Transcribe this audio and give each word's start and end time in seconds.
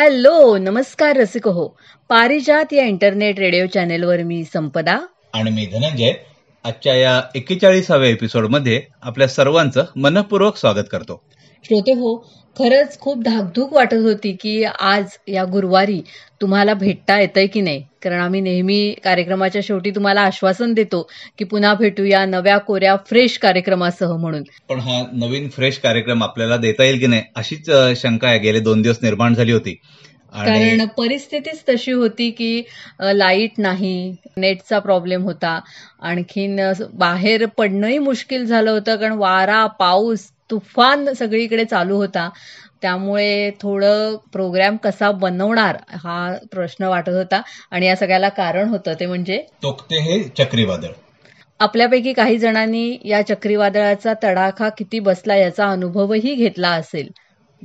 Hello 0.00 0.58
नमस्कार 0.58 1.16
रसिक 1.16 1.48
हो. 1.48 1.68
पारिजात 2.08 2.72
या 2.72 2.84
इंटरनेट 2.84 3.38
रेडिओ 3.38 3.66
चॅनेलवर 3.66 4.22
मी 4.22 4.44
संपदा. 4.44 4.98
आणि 5.32 5.50
मी 5.50 5.66
धनंजय. 5.66 6.12
आजच्या 6.64 6.94
या 6.94 7.22
एक्केचाळीसाव्या 7.34 8.10
एपिसोडमध्ये 8.10 8.82
आपल्या 9.02 9.28
सर्वांचं 9.28 9.84
मनपूर्वक 9.96 10.56
स्वागत 10.56 10.84
करतो. 10.92 11.22
श्रोते 11.64 11.92
हो 11.92 12.32
खरंच 12.56 12.98
खूप 13.00 13.22
धाकधूक 13.22 13.72
वाटत 13.72 14.00
होती 14.02 14.32
की 14.32 14.62
आज 14.64 15.16
या 15.28 15.44
गुरुवारी 15.44 16.00
तुम्हाला 16.40 16.74
भेटता 16.74 17.18
येतंय 17.20 17.46
की 17.46 17.60
नाही? 17.60 17.82
कारण 18.02 18.20
आम्ही 18.20 18.40
नेहमी 18.40 18.94
कार्यक्रमाच्या 19.04 19.60
शेवटी 19.64 19.90
तुम्हाला 19.90 20.20
आश्वासन 20.20 20.72
देतो 20.74 21.02
की 21.38 21.44
पुन्हा 21.44 21.72
भेटूया 21.74 22.24
नव्या 22.26 22.56
कोऱ्या 22.58 22.96
फ्रेश 23.08 23.36
कार्यक्रमासह 23.38 24.16
म्हणून. 24.16 24.42
पण 24.68 24.80
हा 24.80 25.02
नवीन 25.12 25.48
फ्रेश 25.48 25.78
कार्यक्रम 25.78 26.22
आपल्याला 26.22 26.56
देता 26.56 26.84
येईल 26.84 26.98
की 27.00 27.06
नाही 27.06 27.22
अशीच 27.36 27.70
शंका 27.96 28.28
आहे. 28.28 28.38
गेले 28.38 28.60
दोन 28.60 28.82
दिवस 28.82 28.98
निर्माण 29.02 29.34
झाली 29.34 29.52
होती. 29.52 29.74
कारण 30.34 30.84
परिस्थितीच 30.96 31.62
तशी 31.68 31.92
होती 31.92 32.30
की 32.30 32.62
लाइट 33.00 33.58
नाही 33.58 34.14
नेटचा 34.36 34.78
प्रॉब्लेम 34.78 35.22
होता. 35.22 35.58
आणखीन 36.02 36.60
बाहेर 36.94 37.46
पडणंही 37.46 37.98
मुश्किल 37.98 38.44
झालं 38.44 38.70
होतं 38.70 38.96
कारण 38.96 39.16
वारा 39.18 39.64
पाऊस 39.78 40.28
तुफान 40.50 41.12
सगळीकडे 41.12 41.64
चालू 41.64 41.96
होता. 41.96 42.28
त्यामुळे 42.82 43.50
थोडं 43.50 44.16
प्रोग्राम 44.32 44.76
कसा 44.76 45.10
बनवणार 45.10 45.76
हा 45.90 46.36
प्रश्न 46.52 46.84
वाटत 46.84 47.08
होता. 47.08 47.42
आणि 47.70 47.86
या 47.86 47.96
सगळ्याला 47.96 48.28
कारण 48.28 48.68
होतं 48.68 48.92
ते 49.00 49.06
म्हणजे? 49.06 49.42
तोकते 49.62 50.00
हे 50.00 50.22
चक्रीवादळ. 50.38 50.88
आपल्यापैकी 51.60 52.12
काही 52.12 52.38
जणांनी 52.38 52.98
या 53.04 53.26
चक्रीवादळाचा 53.26 54.12
तडाखा 54.24 54.68
किती 54.68 54.98
बसला 54.98 55.36
याचा 55.36 55.66
अनुभवही 55.66 56.34
घेतला 56.34 56.70
असेल. 56.70 57.08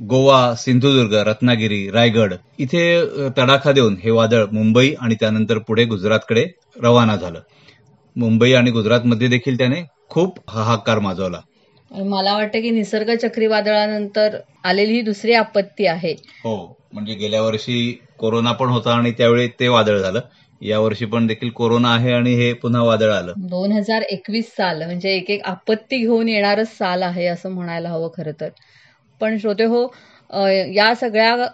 गोवा 0.02 0.54
सिंधुदुर्ग 0.54 1.14
रत्नागिरी 1.14 1.90
रायगड 1.90 2.34
इथे 2.58 3.02
तडाखा 3.38 3.72
देऊन 3.72 3.96
हे 4.04 4.10
वादळ 4.10 4.44
मुंबई 4.52 4.94
आणि 5.00 5.14
त्यानंतर 5.14 5.58
पुढे 5.58 5.84
गुजरातकडे 5.84 6.46
रवाना 6.82 7.16
झालं. 7.16 7.40
मुंबई 8.16 8.52
आणि 8.52 8.70
गुजरातमध्ये 8.70 9.28
देखील 9.28 9.58
त्याने 9.58 9.82
खूप 10.08 10.50
हाहाकार 10.50 10.98
माजवला. 10.98 11.40
मला 11.90 12.34
वाटतं 12.34 12.60
की 12.60 12.70
निसर्ग 12.70 13.14
चक्रीवादळानंतर 13.16 14.36
आलेली 14.64 14.92
ही 14.92 15.00
दुसरी 15.02 15.32
आपत्ती 15.34 15.86
आहे. 15.86 16.12
हो 16.44 16.56
म्हणजे 16.92 17.14
गेल्या 17.14 17.42
वर्षी 17.42 17.78
कोरोना 18.18 18.52
पण 18.52 18.68
होता 18.68 18.92
आणि 18.92 19.10
त्यावेळी 19.10 19.48
ते 19.60 19.68
वादळ 19.68 19.98
झालं. 19.98 20.20
यावर्षी 20.60 21.04
पण 21.04 21.26
देखील 21.26 21.50
कोरोना 21.50 21.94
आहे 21.94 22.12
आणि 22.12 22.34
हे 22.34 22.52
पुन्हा 22.52 22.82
वादळ 22.82 23.10
आलं. 23.12 23.32
दोन 23.38 23.72
हजार 23.72 24.02
एकवीस 24.02 24.54
साल 24.56 24.82
म्हणजे 24.82 25.10
एक 25.10 25.30
एक 25.30 25.42
आपत्ती 25.44 25.98
घेऊन 25.98 26.28
येणारच 26.28 26.76
साल 26.78 27.02
आहे 27.02 27.26
असं 27.26 27.50
म्हणायला 27.50 27.88
हवं 27.88 28.08
खरं 28.16 28.32
तर. 28.40 28.48
पण 29.20 29.36
श्रोते 29.38 29.64
हो 29.64 29.86
या 30.74 30.94
सगळ्या 30.94 31.46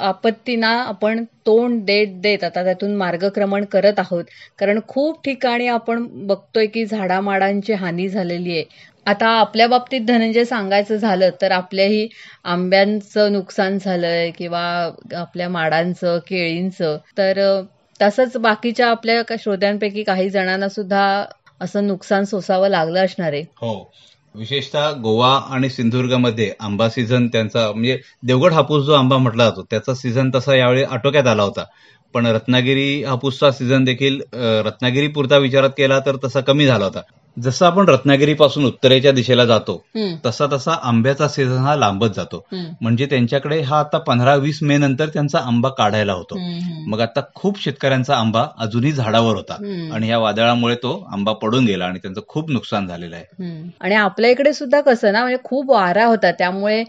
आपत्तींना 0.00 0.68
आपण 0.82 1.22
तोंड 1.46 1.80
देत 1.84 2.06
देत 2.22 2.44
आता 2.44 2.62
त्यातून 2.64 2.94
मार्गक्रमण 2.96 3.64
करत 3.64 3.98
आहोत. 3.98 4.24
कारण 4.58 4.80
खूप 4.88 5.22
ठिकाणी 5.24 5.66
आपण 5.66 6.06
बघतोय 6.26 6.66
की 6.66 6.84
झाडामाडांची 6.86 7.72
हानी 7.72 8.08
झालेली 8.08 8.52
आहे. 8.52 8.64
आता 9.06 9.28
आपल्या 9.28 9.66
बाबतीत 9.66 10.00
धनंजय 10.08 10.44
सांगायचं 10.44 10.96
झालं 10.96 11.30
तर 11.42 11.50
आपल्याही 11.50 12.08
आंब्यांचं 12.44 13.32
नुकसान 13.32 13.78
झालंय 13.84 14.30
किंवा 14.30 14.90
आपल्या 15.14 15.48
माडांचं 15.48 16.18
केळींचं. 16.18 16.98
तर 17.18 17.62
तसंच 18.02 18.36
बाकीच्या 18.36 18.88
आपल्या 18.90 19.22
का- 19.22 19.36
श्रोत्यांपैकी 19.40 20.02
काही 20.02 20.30
जणांना 20.30 20.68
सुद्धा 20.68 21.24
असं 21.60 21.86
नुकसान 21.86 22.24
सोसावं 22.24 22.68
लागलं 22.68 23.04
असणार. 23.04 23.32
आहे 23.32 23.42
हो. 23.42 23.92
विशेषतः 24.34 24.90
गोवा 24.90 25.40
आणि 25.50 25.68
सिंधुदुर्गमध्ये 25.68 26.52
आंबा 26.60 26.88
सीझन 26.88 27.26
त्यांचा 27.26 27.72
म्हणजे 27.72 27.98
देवगड 28.22 28.52
हापूस 28.52 28.84
जो 28.84 28.92
आंबा 28.92 29.16
म्हटला 29.16 29.44
जातो 29.44 29.62
त्याचा 29.62 29.94
सीझन 29.94 30.30
तसा 30.34 30.54
यावेळी 30.56 30.82
आटोक्यात 30.82 31.26
आला 31.26 31.42
होता. 31.42 31.64
पण 32.14 32.26
रत्नागिरी 32.26 33.04
हापूसचा 33.04 33.50
सीझन 33.50 33.84
देखील 33.84 34.20
रत्नागिरी 34.66 35.08
पुरता 35.08 35.36
विचारात 35.36 35.70
केला 35.70 35.98
तर 36.00 36.16
तसा 36.24 36.40
कमी 36.40 36.66
झाला 36.66 36.84
होता. 36.84 37.00
जसं 37.42 37.66
आपण 37.66 37.88
रत्नागिरीपासून 37.88 38.64
उत्तरेच्या 38.64 39.12
दिशेला 39.12 39.44
जातो 39.44 39.84
तसा 40.26 40.46
तसा 40.52 40.72
आंब्याचा 40.82 41.28
सीझन 41.28 41.56
हा 41.56 41.76
लांबत 41.76 42.08
जातो. 42.16 42.46
म्हणजे 42.80 43.06
त्यांच्याकडे 43.06 43.60
हा 43.60 43.78
आता 43.78 43.98
पंधरा 43.98 44.34
वीस 44.34 44.58
मे 44.62 44.76
नंतर 44.76 45.08
त्यांचा 45.08 45.38
आंबा 45.38 45.68
काढायला 45.68 46.12
होतो. 46.12 46.38
मग 46.86 47.00
आता 47.00 47.20
खूप 47.34 47.60
शेतकऱ्यांचा 47.60 48.16
आंबा 48.16 48.46
अजूनही 48.58 48.92
झाडावर 48.92 49.36
होता. 49.36 49.54
आणि 49.92 50.08
या 50.08 50.18
वादळामुळे 50.18 50.74
तो 50.74 51.08
आंबा 51.12 51.32
पडून 51.32 51.64
गेला 51.64 51.84
आणि 51.84 51.98
त्यांचं 51.98 52.20
खूप 52.28 52.50
नुकसान 52.50 52.86
झालेलं 52.86 53.16
आहे. 53.16 53.24
आणि 53.80 53.94
आपल्या 53.94 54.30
इकडे 54.30 54.52
सुद्धा 54.52 54.80
कसं 54.80 55.12
ना 55.12 55.20
म्हणजे 55.20 55.38
खूप 55.44 55.70
वारा 55.70 56.04
होता. 56.04 56.30
त्यामुळे 56.30 56.84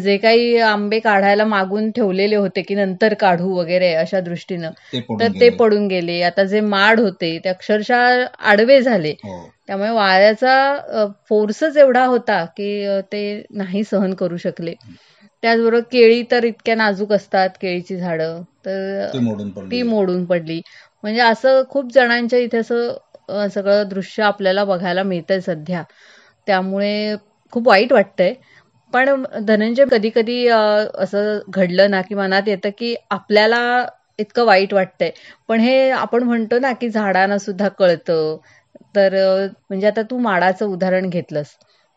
जे 0.00 0.16
काही 0.16 0.56
आंबे 0.56 0.98
काढायला 0.98 1.44
मागून 1.44 1.90
ठेवलेले 1.90 2.36
होते 2.36 2.62
की 2.62 2.74
नंतर 2.74 3.14
काढू 3.14 3.54
वगैरे 3.58 3.94
अशा 3.94 4.20
दृष्टीनं 4.20 4.70
तर 5.20 5.28
ते. 5.40 5.48
पडून 5.50 5.86
गेले. 5.88 6.22
आता 6.22 6.44
जे 6.44 6.60
माड 6.60 7.00
होते 7.00 7.38
ते 7.44 7.48
अक्षरशः 7.48 8.24
आडवे 8.40 8.80
झाले. 8.82 9.10
हो. 9.10 9.50
त्यामुळे 9.70 9.90
वाऱ्याचा 9.90 11.06
फोर्सच 11.28 11.76
एवढा 11.76 12.04
होता 12.04 12.44
की 12.56 12.68
ते 13.12 13.20
नाही 13.50 13.82
सहन 13.84 14.14
करू 14.14 14.36
शकले. 14.36 14.74
त्याचबरोबर 15.42 15.82
केळी 15.92 16.22
तर 16.30 16.44
इतक्या 16.44 16.74
नाजूक 16.74 17.12
असतात 17.12 17.50
केळीची 17.60 17.96
झाडं. 17.96 18.42
तर 18.66 19.06
ती 19.70 19.82
मोडून 19.82 20.24
पडली. 20.26 20.60
म्हणजे 21.04 21.20
असं 21.20 21.62
खूप 21.70 21.92
जणांच्या 21.92 22.38
इथे 22.38 22.58
असं 22.58 23.48
सगळं 23.48 23.88
दृश्य 23.88 24.22
आपल्याला 24.22 24.64
बघायला 24.64 25.02
मिळतंय 25.02 25.40
सध्या. 25.40 25.82
त्यामुळे 26.46 27.14
खूप 27.52 27.68
वाईट 27.68 27.92
वाटतंय. 27.92 28.34
पण 28.92 29.24
धनंजय 29.46 29.84
कधी 29.90 30.10
कधी 30.14 30.46
असं 30.48 31.38
घडलं 31.48 31.90
ना 31.90 32.00
की 32.02 32.14
मनात 32.14 32.48
येतं 32.48 32.70
की 32.78 32.94
आपल्याला 33.10 33.60
इतकं 34.18 34.44
वाईट 34.44 34.72
वाटतंय. 34.74 35.10
पण 35.48 35.60
हे 35.60 35.90
आपण 35.90 36.22
म्हणतो 36.22 36.58
ना 36.58 36.72
की 36.72 36.88
झाडांना 36.90 37.38
सुद्धा 37.38 37.68
कळतं. 37.68 38.36
तर 38.96 39.14
म्हणजे 39.70 39.86
आता 39.86 40.02
तू 40.02 40.18
माडाचं 40.18 40.66
उदाहरण 40.66 41.08
घेतलंस 41.08 41.54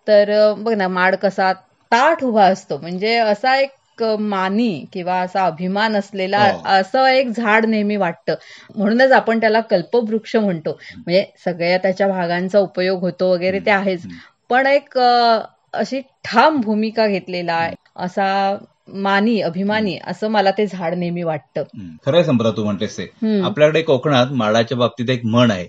तर 0.08 0.31
बघ 0.58 0.74
ना 0.74 0.88
माड 0.88 1.16
कसा 1.16 1.54
ताठ 1.92 2.24
उभा 2.24 2.46
असतो 2.46 2.78
म्हणजे 2.78 3.16
असा 3.16 3.56
एक 3.58 4.04
मानी 4.20 4.86
किंवा 4.94 5.20
असा 5.20 5.46
अभिमान 5.46 5.96
असलेला 5.96 6.38
हो. 6.40 6.62
असं 6.66 7.06
एक 7.06 7.28
झाड 7.28 7.66
नेहमी 7.66 7.96
वाटतं 7.96 8.36
म्हणूनच 8.75 9.12
आपण 9.12 9.40
त्याला 9.40 9.60
कल्पवृक्ष 9.60 10.36
म्हणतो 10.36 10.78
म्हणजे 10.96 11.25
सगळ्या 11.46 11.78
त्याच्या 11.78 12.08
भागांचा 12.08 12.60
उपयोग 12.60 13.02
होतो 13.02 13.31
वगैरे 13.31 13.60
ते 13.60 13.72
आहेच. 13.72 14.06
पण 14.50 14.68
एक 14.68 14.98
अशी 14.98 16.02
ठाम 16.24 16.62
भूमिका 16.62 17.08
घेतलेला 17.08 17.54
आहे 17.54 17.76
असा 17.96 18.58
मानी 18.88 19.40
अभिमानी 19.42 19.98
असं 20.08 20.28
मला 20.28 20.52
ते 20.52 20.68
झाड 20.68 20.94
नेहमी 20.94 21.24
वाटतं. 21.24 21.64
खरंय 22.06 22.24
संपदा 22.24 22.52
तू 22.52 22.64
म्हणतेस 22.64 22.98
ते. 22.98 23.42
आपल्याकडे 23.42 23.81
कोकणात 23.81 24.28
माडाच्या 24.31 24.78
बाबतीत 24.78 25.10
एक 25.10 25.26
म्हण 25.26 25.52
आहे. 25.52 25.68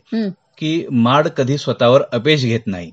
की 0.58 0.86
माड 0.92 1.28
कधी 1.28 1.58
स्वतःवर 1.58 2.02
अपयश 2.12 2.44
घेत 2.44 2.66
नाही? 2.66 2.90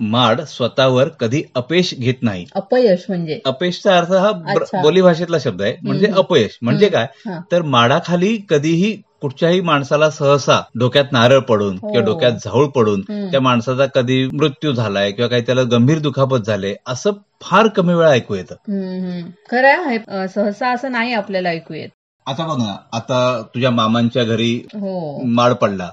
माड 0.00 0.40
स्वतःवर 0.40 1.08
कधी 1.20 1.42
अपयश 1.54 1.92
घेत 1.94 2.14
नाही 2.22 2.44
अपयश 2.54 3.04
म्हणजे 3.08 3.38
अपयशचा 3.44 3.96
अर्थ 3.98 4.12
हा 4.12 4.30
ब- 4.32 4.48
अच्छा. 4.50 4.80
बोलीभाषेतला 4.82 5.38
शब्द 5.40 5.62
आहे 5.62 5.74
म्हणजे 5.82 6.06
हम्म. 6.06 6.18
अपयश 6.18 6.58
म्हणजे 6.62 6.88
काय 6.88 7.06
हा. 7.26 7.38
तर 7.52 7.62
माडाखाली 7.66 8.36
कधीही 8.50 8.92
कुठच्याही 9.20 9.60
माणसाला 9.60 10.08
सहसा 10.10 10.60
डोक्यात 10.74 11.12
नारळ 11.12 11.38
पडून 11.40 11.78
हो. 11.82 11.88
किंवा 11.88 12.04
डोक्यात 12.06 12.32
झाऊळ 12.44 12.66
पडून 12.68 13.02
हम्म. 13.08 13.30
त्या 13.30 13.40
माणसाचा 13.40 13.86
कधी 13.94 14.24
मृत्यू 14.32 14.72
झालाय 14.72 15.10
किंवा 15.12 15.28
काही 15.28 15.42
त्याला 15.42 15.62
गंभीर 15.70 15.98
दुखापत 15.98 16.46
झाले 16.46 16.74
असं 16.86 17.12
फार 17.42 17.68
कमी 17.68 17.94
वेळा 17.94 18.10
ऐकू 18.10 18.34
येतं 18.34 18.54
हम्म, 18.68 19.04
हम्म. 19.04 19.28
खरं 19.50 19.68
आहे 19.78 19.98
अ, 19.98 20.26
सहसा 20.26 20.72
असं 20.72 20.92
नाही 20.92 21.12
आपल्याला 21.14 21.48
ऐकू 21.48 21.74
येत 21.74 21.88
आता 22.26 22.46
बघ 22.46 22.58
ना 22.58 22.76
आता 22.92 23.40
तुझ्या 23.54 23.70
मामांच्या 23.70 24.24
घरी 24.24 24.54
हो 24.74 25.22
माड 25.26 25.52
पडला 25.52 25.90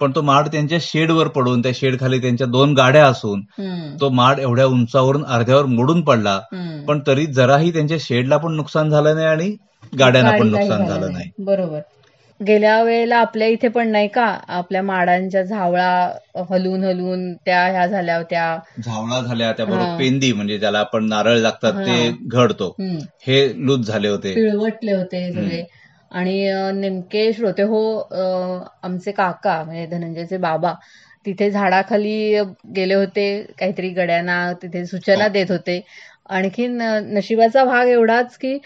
पण 0.00 0.12
तो 0.14 0.22
माड 0.22 0.48
त्यांच्या 0.48 0.78
शेडवर 0.80 1.28
पडून 1.28 1.62
त्या 1.62 1.72
शेड 1.74 2.00
खाली 2.00 2.18
त्यांच्या 2.18 2.46
दोन 2.46 2.74
गाड्या 2.74 3.06
असून 3.06 3.40
तो 4.00 4.08
माड 4.08 4.38
एवढ्या 4.38 4.66
उंचावरून 4.66 5.24
अर्ध्यावर 5.24 5.64
मोडून 5.64 6.02
पडला. 6.02 6.40
पण 6.88 7.00
तरी 7.06 7.26
जराही 7.26 7.72
त्यांच्या 7.72 7.96
शेडला 8.00 8.36
पण 8.36 8.52
नुकसान 8.52 8.90
झालं 8.90 9.14
नाही 9.14 9.26
आणि 9.26 9.56
गाड्यांना 9.98 10.30
पण 10.30 10.48
नुकसान 10.48 10.86
झालं 10.86 11.12
नाही. 11.12 11.30
बरोबर. 11.38 11.80
गेल्या 12.46 12.82
वेळेला 12.82 13.16
आपल्या 13.16 13.48
इथे 13.48 13.68
पण 13.68 13.88
नाही 13.88 14.08
का? 14.08 14.38
आपल्या 14.48 14.82
माडांच्या 14.82 15.42
झावळा 15.42 16.12
हलवून 16.50 16.84
हलवून 16.84 17.34
त्या 17.34 17.66
ह्या 17.66 17.86
झाल्या 17.86 18.16
होत्या. 18.16 18.58
झावळा 18.84 19.20
झाल्या 19.20 19.52
त्याबरोबर. 19.52 19.98
पेंदी 19.98 20.32
म्हणजे 20.32 20.58
ज्याला 20.58 20.78
आपण 20.78 21.04
नारळ 21.04 21.36
लागतात. 21.36 21.72
ते 21.72 22.14
घडतो. 22.26 22.76
हे 23.26 23.66
लूज 23.66 23.86
झाले 23.86 24.08
होते. 24.08 24.34
पिळवटले 24.34 24.92
होते 24.92 25.32
सगळे. 25.32 25.62
आणि 26.10 26.32
नेमके 26.74 27.32
श्रोते 27.32 27.62
हो 27.64 27.80
आमचे 28.82 29.12
काका 29.12 29.62
म्हणजे 29.64 29.86
धनंजयचे 29.88 30.36
बाबा 30.38 30.72
तिथे 31.26 31.50
झाडाखाली 31.50 32.40
गेले 32.74 32.94
होते 32.94 33.24
काहीतरी 33.58 33.88
गड्यांना 33.92 34.52
तिथे 34.62 34.84
सूचना 34.86 35.28
देत 35.30 35.50
होते. 35.50 35.80
आणखीन 36.28 36.76
नशिबाचा 37.08 37.64
भाग 37.64 37.88
एवढाच 37.88 38.36
की 38.38 38.56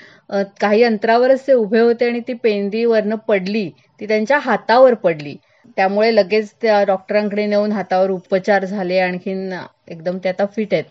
काही 0.60 0.82
अंतरावरच 0.84 1.46
ते 1.46 1.52
उभे 1.54 1.80
होते 1.80 2.06
आणि 2.06 2.20
ती 2.28 2.32
पेंदी 2.42 2.84
वरनं 2.84 3.16
पडली 3.28 3.68
ती 4.00 4.06
त्यांच्या 4.08 4.38
हातावर 4.42 4.94
पडली. 4.96 5.36
त्यामुळे 5.76 6.14
लगेच 6.14 6.52
त्या 6.62 6.82
डॉक्टरांकडे 6.86 7.46
नेऊन 7.46 7.72
हातावर 7.72 8.10
उपचार 8.10 8.64
झाले 8.64 8.98
आणखीन 9.00 9.52
एकदम 9.88 10.18
ते 10.24 10.28
आता 10.28 10.46
फिट 10.46 10.74
आहेत. 10.74 10.84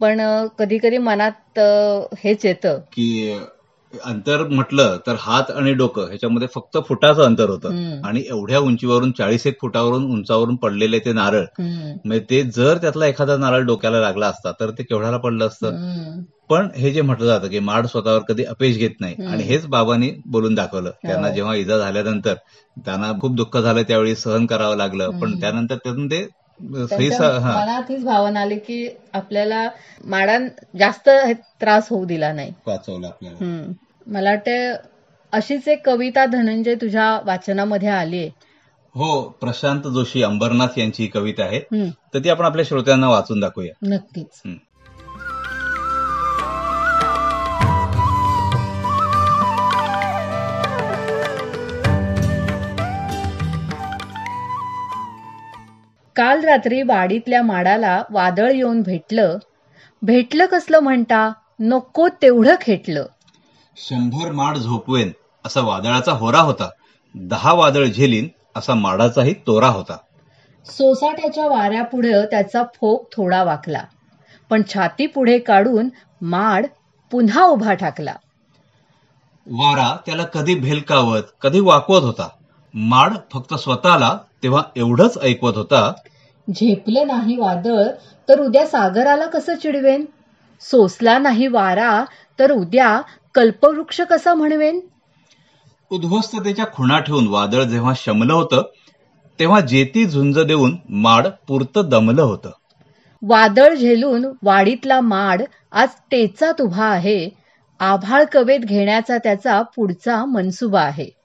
पण 0.00 0.20
कधी 0.58 0.78
कधी 0.78 0.98
मनात 1.00 1.58
हेच 2.18 2.44
येतं. 2.44 2.78
की 2.92 3.38
अंतर 4.04 4.48
म्हटलं 4.48 4.96
तर 5.06 5.14
हात 5.18 5.50
आणि 5.50 5.72
डोकं 5.74 6.06
ह्याच्यामध्ये 6.06 6.48
फक्त 6.54 6.78
फुटाचं 6.88 7.22
अंतर 7.22 7.50
होतं. 7.50 8.00
आणि 8.04 8.22
एवढ्या 8.28 8.58
उंचीवरून 8.58 9.12
चाळीस 9.12 9.46
एक 9.46 9.60
फुटावरून 9.60 10.04
उंचावरून 10.12 10.56
पडलेले 10.56 10.98
ते 10.98 11.12
नारळ. 11.12 11.44
म्हणजे 11.60 12.24
ते 12.30 12.42
जर 12.42 12.76
त्यातला 12.76 13.06
एखादा 13.06 13.36
नारळ 13.36 13.62
डोक्याला 13.62 14.00
लागला 14.00 14.26
असता 14.26 14.52
तर 14.52 14.70
ते 14.70 14.82
केवढ्याला 14.82 15.16
पडलं 15.16 15.46
असतं. 15.46 15.76
पण 16.50 16.68
हे 16.76 16.90
जे 16.90 17.00
म्हटलं 17.02 17.26
जातं 17.26 17.48
की 17.48 17.58
माड 17.58 17.86
स्वतःवर 17.86 18.20
कधी 18.28 18.44
अपयश 18.44 18.76
घेत 18.76 18.90
नाही. 19.00 19.14
आणि 19.26 19.42
हेच 19.42 19.66
बाबांनी 19.66 20.10
बोलून 20.26 20.54
दाखवलं 20.54 20.90
त्यांना 20.90 21.28
हो. 21.28 21.34
जेव्हा 21.34 21.54
इजा 21.54 21.78
झाल्यानंतर 21.78 22.34
त्यांना 22.84 23.12
खूप 23.20 23.34
दुःख 23.36 23.56
झालं 23.58 23.82
त्यावेळी 23.82 24.14
सहन 24.14 24.46
करावं 24.46 24.76
लागलं 24.76 25.10
पण. 25.10 25.40
त्यानंतर 25.40 25.76
त्यातून 25.76 26.06
ते 26.06 26.26
मनात 26.60 27.90
हीच 27.90 28.04
भावना 28.04 28.40
आली 28.40 28.58
की 28.58 28.88
आपल्याला 29.12 29.70
माडां 30.04 30.48
जास्त 30.78 31.10
त्रास 31.60 31.88
होऊ 31.88 32.04
दिला 32.04 32.32
नाही. 32.32 32.52
वाचवलं 32.66 33.06
आपल्याला. 33.06 33.44
हम्म. 33.44 33.72
मला 34.06 34.30
वाटतं 34.30 34.74
अशीच 35.32 35.68
एक 35.68 35.86
कविता 35.86 36.26
धनंजय 36.26 36.74
तुझ्या 36.74 37.20
वाचनामध्ये 37.24 37.88
आली 37.88 38.30
हो 38.94 39.22
प्रशांत 39.22 39.82
जोशी 39.82 40.22
अंबरनाथ 40.22 40.78
यांची 40.78 41.02
ही 41.02 41.08
कविता 41.08 41.44
आहे. 41.44 41.60
तर 42.14 42.18
ती 42.18 42.28
आपण 42.28 42.44
आपल्या 42.44 42.64
श्रोत्यांना 42.68 43.08
वाचून 43.08 43.40
दाखवूया. 43.40 43.72
नक्कीच. 43.82 44.42
काल 56.18 56.40
रात्री 56.40 56.82
वाडीतल्या 56.82 57.42
माडाला 57.42 58.02
वादळ 58.10 58.50
येऊन 58.50 58.82
भेटलं. 58.82 59.38
भेटलं 60.02 60.46
कसलं 60.46 60.78
म्हणता? 60.78 61.32
नको 61.60 62.08
तेवढं 62.08 62.54
खेटलं. 62.60 63.06
शंभर 63.76 64.32
माड 64.32 64.56
झोपवेन 64.56 65.12
असा 65.46 65.60
वादळाचा 65.60 66.12
होरा 66.12 66.40
होता. 66.40 66.70
दहा 67.14 67.52
वादळ 67.52 67.84
झेलीन 67.84 68.28
असा 68.56 68.74
माडाचाही 68.74 69.32
तोरा 69.32 69.68
होता. 69.68 69.96
सोसाट्याच्या 70.64 71.46
वाऱ्यापुढे 71.46 72.26
त्याचा 72.26 72.62
फोक 72.62 73.08
थोडा 73.12 73.42
वाकला. 73.42 73.82
पण 74.50 74.62
छाती 74.74 75.06
पुढे 75.06 75.38
काढून 75.38 75.88
माड 76.20 76.66
पुन्हा 77.10 77.42
उभा 77.42 77.74
ठाकला. 77.74 78.14
वारा 79.50 79.96
त्याला 80.06 80.24
कधी 80.24 80.54
भेलकावत 80.54 81.22
कधी 81.40 81.60
वाकवत 81.60 82.02
होता. 82.02 82.28
माड 82.74 83.12
फक्त 83.32 83.54
स्वतःला 83.54 84.18
तेव्हा 84.42 84.62
एवढंच 84.76 85.18
ऐकवत 85.22 85.56
होता 85.56 85.92
झेपलं 86.48 87.06
नाही 87.06 87.36
वादळ 87.36 87.82
तर 88.28 88.40
उद्या 88.40 88.66
सागराला 88.66 89.26
कसं 89.26 89.54
चिडवेन? 89.54 90.04
सोसला 90.60 91.18
नाही 91.18 91.46
वारा 91.46 92.04
तर 92.38 92.52
उद्या 92.52 93.00
कल्पवृक्ष 93.34 94.00
कसा 94.00 94.34
म्हणवेन? 94.34 94.80
उद्ध्वस्ततेच्या 95.90 96.64
खुणा 96.74 96.98
ठेवून 96.98 97.26
वादळ 97.28 97.62
जेव्हा 97.62 97.92
शमलं 97.96 98.32
होतं 98.32 98.62
तेव्हा 99.38 99.60
जेती 99.60 100.04
झुंज 100.04 100.38
देऊन 100.38 100.76
माड 100.88 101.26
पुरतं 101.48 101.88
दमलं 101.88 102.22
होतं. 102.22 102.50
वादळ 103.22 103.74
झेलून 103.74 104.26
वाडीतला 104.42 105.00
माड 105.00 105.42
आज 105.72 105.88
टेचात 106.10 106.60
उभा 106.60 106.84
आहे 106.84 107.28
आभाळ 107.80 108.24
कवेत 108.32 108.60
घेण्याचा 108.60 109.18
त्याचा 109.18 109.62
पुढचा 109.62 110.24
मनसुबा 110.24 110.80
आहे. 110.80 111.17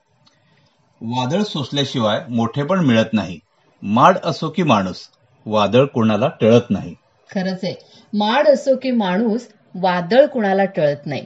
वादळ 1.00 1.42
सोसल्याशिवाय 1.42 2.24
मोठेपण 2.28 2.86
मिळत 2.86 3.12
नाही. 3.12 3.38
माड 3.82 4.18
असो 4.24 4.50
की 4.50 4.62
माणूस 4.62 5.00
वादळ 5.46 5.84
कोणाला 5.84 6.28
टळत 6.40 6.70
नाही. 6.70 6.94
खरंच 7.30 7.60
आहे. 7.62 7.74
माड 8.12 8.48
असो 8.48 8.76
की 8.76 8.90
माणूस 8.90 9.48
वादळ 9.74 10.26
कुणाला 10.26 10.64
टळत 10.64 11.06
नाही. 11.06 11.24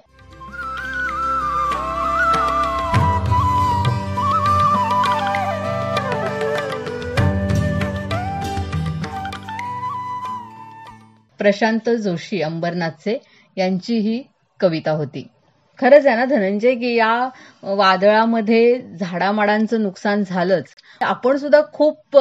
प्रशांत 11.38 11.90
जोशी 11.90 12.43
अंबरनाथचे 12.43 13.19
यांची 13.57 13.99
ही 13.99 14.23
कविता 14.61 14.90
होती. 14.90 15.26
खरंच 15.80 16.06
आहे 16.06 16.16
ना 16.16 16.25
धनंजय 16.25 16.75
की 16.75 16.94
या 16.94 17.28
वादळामध्ये 17.62 18.80
झाडामाडांचं 19.00 19.82
नुकसान 19.82 20.25
झालंच 20.25 20.64
आपण 21.00 21.37
सुद्धा 21.37 21.61
खूप 21.73 22.18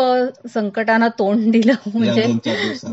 संकटांना 0.53 1.07
तोंड 1.07 1.51
दिलं 1.51 1.73
म्हणजे. 1.93 2.25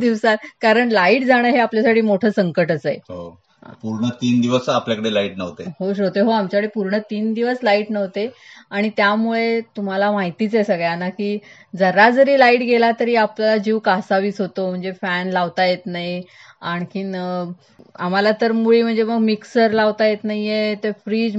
दिवसात 0.01 0.37
कारण 0.61 0.89
लाइट 0.89 1.25
जाणं 1.25 1.49
हे 1.49 1.59
आपल्यासाठी 1.59 2.01
मोठं 2.01 2.31
संकटच 2.31 2.87
आहे 2.87 2.97
हो. 2.97 3.41
पूर्ण 3.83 4.09
तीन 4.21 4.41
दिवस 4.41 4.69
आपल्याकडे 4.69 5.13
लाइट 5.15 5.37
नव्हते. 5.39 5.65
हो 5.81 5.93
श्रोते 5.95 6.21
हो 6.21 6.31
आमच्याकडे 6.31 6.69
पूर्ण 6.75 6.99
तीन 7.11 7.33
दिवस 7.35 7.59
लाइट 7.63 7.91
नव्हते. 7.91 8.29
आणि 8.71 8.91
त्यामुळे 8.97 9.61
तुम्हाला 9.77 10.11
माहितीच 10.13 10.55
आहे 10.55 10.65
सगळ्यांना 10.65 11.09
की 11.09 11.39
जरा 11.75 12.09
जरी 12.11 12.39
लाइट 12.39 12.61
गेला 12.61 12.91
तरी 13.01 13.15
आपला 13.17 13.57
जीव 13.57 13.79
कासावीस 13.79 14.41
होतो. 14.41 14.69
म्हणजे 14.69 14.93
फॅन 15.03 15.29
लावता 15.33 15.65
येत 15.67 15.87
नाही. 15.87 16.23
आणखीन 16.63 17.15
आम्हाला 17.15 18.31
तर 18.41 18.53
मुळी 18.53 18.83
म्हणजे 18.83 19.03
मग 19.05 19.19
मिक्सर 19.23 19.71
लावता 19.73 20.07
येत 20.07 20.25
नाहीये. 20.25 20.75
ते 20.85 20.91
फ्रीज 21.05 21.37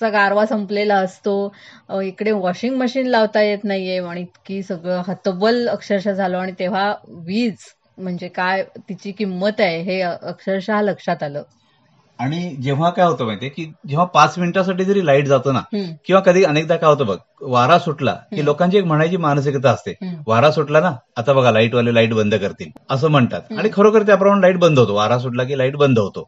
चा 0.00 0.08
गारवा 0.08 0.46
संपलेला 0.46 0.96
असतो. 0.98 1.52
इकडे 2.04 2.30
वॉशिंग 2.32 2.76
मशीन 2.76 3.06
लावता 3.06 3.42
येत 3.42 3.64
नाहीये. 3.64 3.98
आणि 4.00 4.20
इतकी 4.22 4.62
सगळं 4.62 5.02
हतबल 5.08 5.66
अक्षरशः 5.68 6.12
झालो. 6.12 6.38
आणि 6.38 6.52
तेव्हा 6.58 6.92
वीज 7.26 7.64
म्हणजे 7.98 8.28
काय 8.28 8.62
तिची 8.88 9.12
किंमत 9.12 9.60
आहे 9.60 9.80
हे 9.82 10.00
अक्षरशः 10.02 10.80
लक्षात 10.82 11.22
आलं. 11.22 11.42
आणि 12.18 12.48
जेव्हा 12.62 12.90
काय 12.90 13.04
होतं 13.06 13.24
माहितीये 13.24 13.50
की 13.50 13.64
जेव्हा 13.88 14.04
पाच 14.06 14.38
मिनिटासाठी 14.38 14.84
जरी 14.84 15.04
लाइट 15.06 15.26
जातो 15.26 15.52
ना 15.52 15.60
किंवा 16.06 16.20
कधी 16.20 16.42
अनेकदा 16.44 16.76
काय 16.76 16.90
होतं 16.90 17.06
बघ 17.06 17.16
वारा 17.42 17.78
सुटला 17.78 18.12
की. 18.30 18.44
लोकांची 18.44 18.78
एक 18.78 18.84
म्हणायची 18.84 19.16
मानसिकता 19.16 19.70
असते. 19.70 19.94
वारा 20.26 20.50
सुटला 20.50 20.80
ना 20.80 20.92
आता 21.16 21.32
बघा 21.32 21.50
लाइट 21.50 21.74
वाले 21.74 21.94
लाइट 21.94 22.12
बंद 22.14 22.34
करतील 22.34 22.70
असं 22.90 23.10
म्हणतात. 23.10 23.40
आणि 23.58 23.68
खरोखर 23.72 24.02
त्याप्रमाणे 24.02 24.40
लाइट 24.40 24.58
बंद 24.58 24.78
होतो 24.78 24.94
वारा 24.94 25.18
सुटला 25.18 25.44
की 25.44 25.58
लाइट 25.58 25.76
बंद 25.76 25.98
होतो 25.98 26.26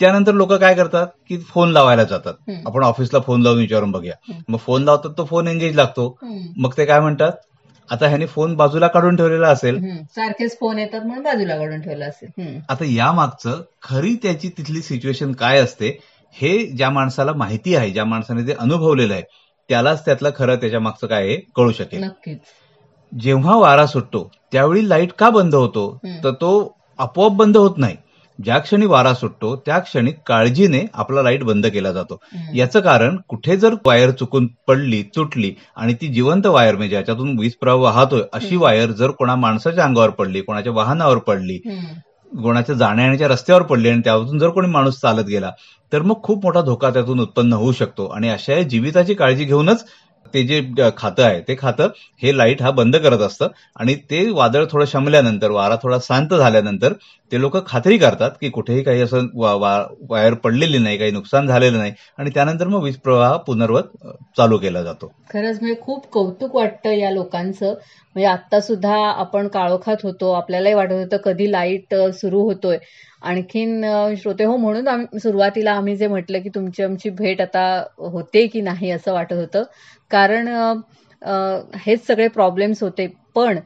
त्यानंतर 0.00 0.32
लोक 0.34 0.52
काय 0.52 0.74
करतात 0.74 1.06
की 1.28 1.36
फोन 1.48 1.70
लावायला 1.72 2.04
जातात. 2.04 2.34
आपण 2.66 2.82
ऑफिसला 2.84 3.20
फोन 3.20 3.42
लावून 3.42 3.58
विचारून 3.58 3.90
बघूया. 3.90 4.14
मग 4.48 4.58
फोन 4.58 4.82
लावतात 4.82 5.10
तो 5.18 5.24
फोन 5.24 5.48
एंगेज 5.48 5.76
लागतो. 5.76 6.16
मग 6.56 6.72
ते 6.78 6.84
काय 6.84 7.00
म्हणतात 7.00 7.32
आता 7.90 8.08
ह्याने 8.08 8.26
फोन 8.26 8.54
बाजूला 8.56 8.86
काढून 8.86 9.16
ठेवलेला 9.16 9.48
असेल. 9.48 9.78
सारखेच 10.16 10.58
फोन 10.60 10.78
येतात 10.78 11.00
म्हणून 11.00 11.22
बाजूला 11.24 11.56
काढून 11.56 11.80
ठेवलं 11.80 12.04
असेल. 12.04 12.58
आता 12.68 12.84
या 12.84 13.10
मागचं 13.12 13.62
खरी 13.82 14.14
त्याची 14.14 14.48
तिथली 14.48 14.82
सिच्युएशन 14.82 15.32
काय 15.32 15.58
असते 15.58 15.98
हे 16.34 16.56
ज्या 16.66 16.90
माणसाला 16.90 17.32
माहिती 17.32 17.74
आहे 17.74 17.90
ज्या 17.90 18.04
माणसाने 18.04 18.46
ते 18.46 18.52
अनुभवलेलं 18.52 19.14
आहे 19.14 19.22
त्यालाच 19.68 20.04
त्यातलं 20.04 20.30
खरं 20.36 20.56
त्याच्या 20.56 20.80
मागचं 20.80 21.06
काय 21.06 21.22
आहे 21.22 21.36
कळू 21.56 21.72
शकेल 21.72 22.02
नक्कीच 22.04 22.38
जेव्हा 23.12 23.56
वारा 23.56 23.86
सुटतो 23.86 24.30
त्यावेळी 24.52 24.88
लाइट 24.88 25.12
का 25.12 25.30
बंद 25.30 25.54
होतो. 25.54 25.98
तर 26.24 26.30
तो 26.30 26.50
आपोआप 26.98 27.32
बंद 27.32 27.56
होत 27.56 27.78
नाही 27.78 27.96
ज्या 28.38 28.58
क्षणी 28.58 28.86
वारा 28.86 29.12
सुटतो 29.14 29.54
त्या 29.66 29.78
क्षणी 29.78 30.12
काळजीने 30.26 30.84
आपला 30.94 31.22
लाइट 31.22 31.42
बंद 31.44 31.66
केला 31.66 31.92
जातो. 31.92 32.18
याचं 32.54 32.80
कारण 32.80 33.16
कुठे 33.28 33.56
जर 33.56 33.74
वायर 33.86 34.10
चुकून 34.10 34.46
पडली 34.68 35.02
तुटली 35.16 35.52
आणि 35.76 35.94
ती 36.00 36.08
जिवंत 36.08 36.46
वायर 36.46 36.76
म्हणजे 36.76 36.90
ज्याच्यातून 36.90 37.38
वीज 37.38 37.54
प्रवाह 37.60 37.82
वाहतोय 37.82 38.22
अशी. 38.32 38.56
वायर 38.56 38.90
जर 38.92 39.10
कोणा 39.10 39.34
माणसाच्या 39.36 39.84
अंगावर 39.84 40.10
पडली 40.10 40.40
कोणाच्या 40.40 40.72
वाहनावर 40.72 41.18
पडली. 41.18 41.58
कोणाच्या 42.32 42.74
जाण्या 42.76 43.04
येण्याच्या 43.04 43.28
रस्त्यावर 43.28 43.62
पडली 43.62 43.88
आणि 43.88 44.00
त्यातून 44.04 44.38
जर 44.38 44.48
कोणी 44.48 44.68
माणूस 44.68 45.00
चालत 45.00 45.24
गेला 45.24 45.50
तर 45.92 46.02
मग 46.02 46.20
खूप 46.22 46.44
मोठा 46.44 46.60
धोका 46.60 46.90
त्यातून 46.90 47.20
उत्पन्न 47.20 47.52
होऊ 47.52 47.72
शकतो 47.72 48.06
आणि 48.06 48.28
अशा 48.28 48.52
या 48.52 48.62
जीविताची 48.62 49.14
काळजी 49.14 49.44
घेऊनच 49.44 49.84
ते 50.34 50.42
जे 50.42 50.60
खातं 50.96 51.22
आहे 51.22 51.40
ते 51.48 51.54
खातं 51.58 51.88
हे 52.22 52.36
लाइट 52.36 52.62
हा 52.62 52.70
बंद 52.70 52.96
करत 52.96 53.20
असतं 53.20 53.48
आणि 53.76 53.94
ते 54.10 54.28
वादळ 54.30 54.64
थोडं 54.70 54.84
शमल्यानंतर 54.84 55.50
वारा 55.50 55.76
थोडा 55.82 55.98
शांत 56.02 56.34
झाल्यानंतर 56.34 56.92
ते 57.32 57.40
लोक 57.40 57.66
खात्री 57.66 57.98
करतात 57.98 58.30
की 58.40 58.48
कुठेही 58.48 58.82
काही 58.82 59.00
असं 59.00 59.26
वा- 59.34 59.60
वा- 59.60 59.94
वायर 60.10 60.34
पडलेली 60.34 60.78
नाही 60.78 60.98
काही 60.98 61.10
नुकसान 61.10 61.46
झालेलं 61.46 61.78
नाही. 61.78 61.92
आणि 62.18 62.30
त्यानंतर 62.30 62.66
मग 62.66 62.82
वीज 62.82 62.96
प्रवाह 62.96 63.36
पुनर्वत 63.36 63.82
चालू 64.36 64.58
केला 64.58 64.82
जातो. 64.82 65.12
खरंच 65.32 65.58
म्हणजे 65.60 65.80
खूप 65.80 66.06
कौतुक 66.06 66.56
वाटतं 66.56 66.90
या 66.90 67.10
लोकांचं. 67.10 67.66
म्हणजे 67.66 68.24
आता 68.24 68.60
सुद्धा 68.60 68.96
आपण 69.10 69.48
काळोखात 69.48 69.96
होतो 70.02 70.32
आपल्यालाही 70.32 70.74
वाटत 70.74 70.92
होतं 70.92 71.16
कधी 71.16 71.52
लाइट 71.52 71.94
सुरू 71.94 72.40
होतोय. 72.40 72.78
आणखीन 73.22 73.84
श्रोते 74.16 74.44
हो 74.44 74.56
म्हणून 74.56 75.18
सुरुवातीला 75.18 75.72
आम्ही 75.72 75.96
जे 75.96 76.06
म्हटलं 76.06 76.40
की 76.40 76.48
तुमची 76.48 76.82
आमची 76.82 77.10
भेट 77.10 77.40
आता 77.40 77.84
होते 77.96 78.46
की 78.46 78.60
नाही 78.60 78.90
असं 78.90 79.12
वाटत 79.12 79.32
होतं. 79.32 79.62
कारण 80.10 80.48
हेच 81.76 82.06
सगळे 82.06 82.28
प्रॉब्लेम्स 82.28 82.82
होते. 82.82 83.12
पण 83.34 83.58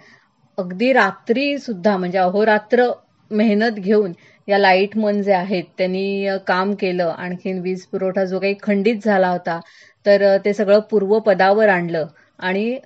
अगदी 0.58 0.92
रात्री 0.92 1.58
सुद्धा 1.58 1.96
म्हणजे 1.96 2.18
अहोरात्र 2.18 2.90
मेहनत 3.30 3.78
घेऊन 3.78 4.12
या 4.48 4.58
लाईटमन 4.58 5.22
जे 5.22 5.32
आहेत 5.32 5.64
त्यांनी 5.78 6.28
काम 6.46 6.74
केलं. 6.74 7.12
आणखीन 7.18 7.60
वीज 7.60 7.84
पुरवठा 7.86 8.24
जो 8.24 8.38
काही 8.38 8.54
खंडित 8.62 9.04
झाला 9.04 9.28
होता 9.28 9.60
तर 10.06 10.36
ते 10.44 10.52
सगळं 10.54 10.80
पूर्वपदावर 10.80 11.68
आणलं. 11.68 12.06
आणि 12.38 12.78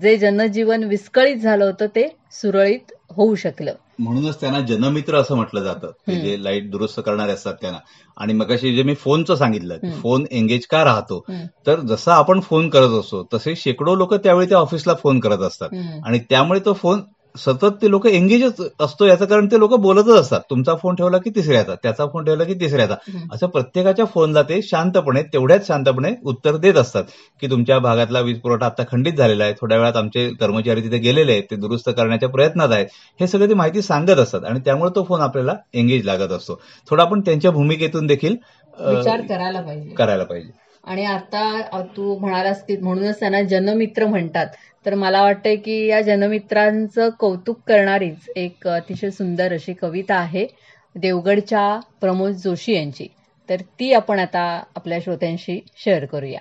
जे 0.00 0.16
जनजीवन 0.16 0.84
विस्कळीत 0.84 1.36
झालं 1.36 1.64
होतं 1.64 1.86
ते 1.86 2.08
सुरळीत 2.32 2.92
होऊ 3.10 3.34
शकलं. 3.34 3.72
म्हणूनच 3.98 4.40
त्यांना 4.40 4.60
जनमित्र 4.60 5.16
असं 5.16 5.34
म्हटलं 5.34 5.62
जातं. 5.62 5.90
जे 6.12 6.42
लाइट 6.44 6.70
दुरुस्त 6.70 7.00
करणारे 7.06 7.32
असतात 7.32 7.54
त्यांना. 7.60 7.78
आणि 8.16 8.32
मगाशी 8.32 8.74
जे 8.76 8.82
मी 8.82 8.94
फोनचं 8.94 9.36
सांगितलं. 9.36 9.78
फोन 10.02 10.24
एंगेज 10.30 10.66
का 10.66 10.84
राहतो? 10.84 11.24
तर 11.66 11.80
जसा 11.80 12.14
आपण 12.14 12.40
फोन 12.40 12.68
करत 12.68 12.98
असतो 13.00 13.22
तसे 13.34 13.54
शेकडो 13.56 13.94
लोक 13.94 14.14
त्यावेळी 14.14 14.48
त्या 14.48 14.58
ऑफिसला 14.58 14.94
फोन 14.94 15.20
करत 15.20 15.42
असतात. 15.42 15.68
आणि 16.04 16.18
त्यामुळे 16.18 16.60
तो 16.64 16.72
फोन 16.72 17.00
सतत 17.38 17.76
ते 17.82 17.90
लोक 17.90 18.06
एंगेजच 18.06 18.60
असतो 18.80 19.06
याचं 19.06 19.24
कारण 19.24 19.46
ते 19.46 19.58
लोक 19.58 19.74
बोलतच 19.80 20.08
असतात. 20.10 20.40
तुमचा 20.50 20.74
फोन 20.74 20.94
ठेवला 20.94 21.18
की 21.18 21.30
तिसऱ्याचा 21.30 21.74
त्याचा 21.74 22.06
फोन 22.06 22.24
ठेवला 22.24 22.44
की 22.44 22.54
तिसऱ्याचा. 22.54 22.94
असं 23.32 23.46
प्रत्येकाच्या 23.46 24.04
फोनला 24.04 24.42
ते 24.42 24.60
शांतपणे 24.62 25.22
तेवढ्याच 25.22 25.66
शांतपणे 25.66 26.12
उत्तर 26.24 26.56
देत 26.56 26.76
असतात. 26.76 27.04
की 27.42 27.50
तुमच्या 27.50 27.78
भागातला 27.78 28.20
वीज 28.20 28.40
पुरवठा 28.40 28.66
आता 28.66 28.82
खंडित 28.90 29.12
झालेला 29.12 29.44
आहे. 29.44 29.54
थोड्या 29.60 29.78
वेळात 29.78 29.96
आमचे 29.96 30.28
कर्मचारी 30.40 30.82
तिथे 30.82 30.98
गेलेले 30.98 31.32
आहेत. 31.32 31.42
ते 31.50 31.56
दुरुस्त 31.56 31.90
करण्याच्या 31.90 32.28
प्रयत्नात 32.28 32.72
आहेत. 32.72 32.86
हे 33.20 33.26
सगळे 33.26 33.48
ती 33.48 33.54
माहिती 33.54 33.82
सांगत 33.82 34.18
असतात. 34.18 34.44
आणि 34.44 34.60
त्यामुळे 34.60 34.90
तो 34.96 35.04
फोन 35.04 35.20
आपल्याला 35.20 35.54
एंगेज 35.74 36.04
लागत 36.04 36.32
असतो. 36.32 36.60
थोडा 36.90 37.02
आपण 37.02 37.20
त्यांच्या 37.20 37.50
भूमिकेतून 37.50 38.06
देखील 38.06 38.36
करायला 38.74 39.60
पाहिजे. 39.60 39.94
करायला 39.94 40.24
पाहिजे. 40.24 40.65
आणि 40.86 41.04
आता 41.04 41.60
तू 41.96 42.18
म्हणालास 42.18 42.62
की 42.62 42.76
म्हणूनच 42.76 43.20
त्यांना 43.20 43.42
जनमित्र 43.42 44.06
म्हणतात. 44.06 44.46
तर 44.86 44.94
मला 44.94 45.22
वाटतंय 45.22 45.56
की 45.56 45.86
या 45.86 46.00
जनमित्रांचं 46.00 47.08
कौतुक 47.18 47.58
करणारीच 47.66 48.30
एक 48.36 48.68
अतिशय 48.68 49.10
सुंदर 49.10 49.52
अशी 49.52 49.72
कविता 49.72 50.14
आहे 50.14 50.46
देवगडच्या 50.94 51.80
प्रमोद 52.00 52.30
जोशी 52.30 52.74
यांची. 52.74 53.06
तर 53.48 53.56
ती 53.80 53.92
आपण 53.92 54.18
आता 54.18 54.62
आपल्या 54.76 54.98
श्रोत्यांशी 55.02 55.60
शेअर 55.76 56.04
करूया. 56.04 56.40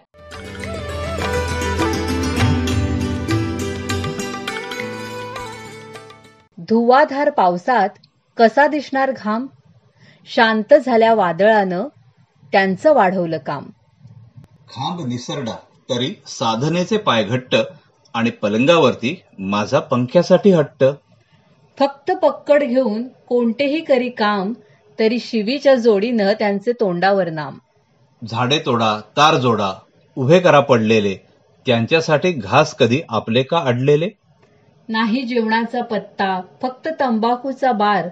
धुवाधार 6.57 7.29
पावसात 7.29 7.89
कसा 8.37 8.67
दिसणार 8.67 9.11
घाम? 9.11 9.47
शांत 10.35 10.73
झाल्या 10.73 11.13
वादळानं 11.13 11.87
त्यांचं 12.51 12.93
वाढवलं 12.93 13.37
काम. 13.37 13.63
खांब 14.67 15.05
निसरडा. 15.07 15.55
तरी 15.89 16.13
साधनेचे 16.27 16.97
पाय 16.97 17.23
घट्ट 17.23 17.55
आणि 18.15 18.29
पलंगावरती 18.31 19.15
माझा 19.39 19.79
पंख्यासाठी 19.79 20.51
हट्ट. 20.51 20.83
फक्त 21.77 22.11
पक्कड 22.11 22.63
घेऊन 22.63 23.07
कोणतेही 23.27 23.83
करी 23.83 24.09
काम 24.09 24.53
तरी 24.99 25.19
शिवीच्या 25.19 25.75
जोडीनं 25.75 26.31
त्यांचे 26.33 26.71
तोंडावर 26.71 27.29
नाम. 27.29 27.57
झाडे 28.21 28.59
तोडा 28.65 28.99
तार 29.17 29.35
जोडा 29.35 29.71
उभे 30.17 30.39
करा 30.39 30.59
पडलेले 30.59 31.15
त्यांच्यासाठी 31.65 32.31
घास 32.31 32.75
कधी 32.75 33.01
आपले 33.09 33.43
का 33.43 33.57
अडलेले? 33.57 34.09
नाही 34.89 35.21
जेवणाचा 35.23 35.81
पत्ता 35.81 36.41
फक्त 36.61 36.87
तंबाखूचा 36.99 37.71
बार 37.71 38.07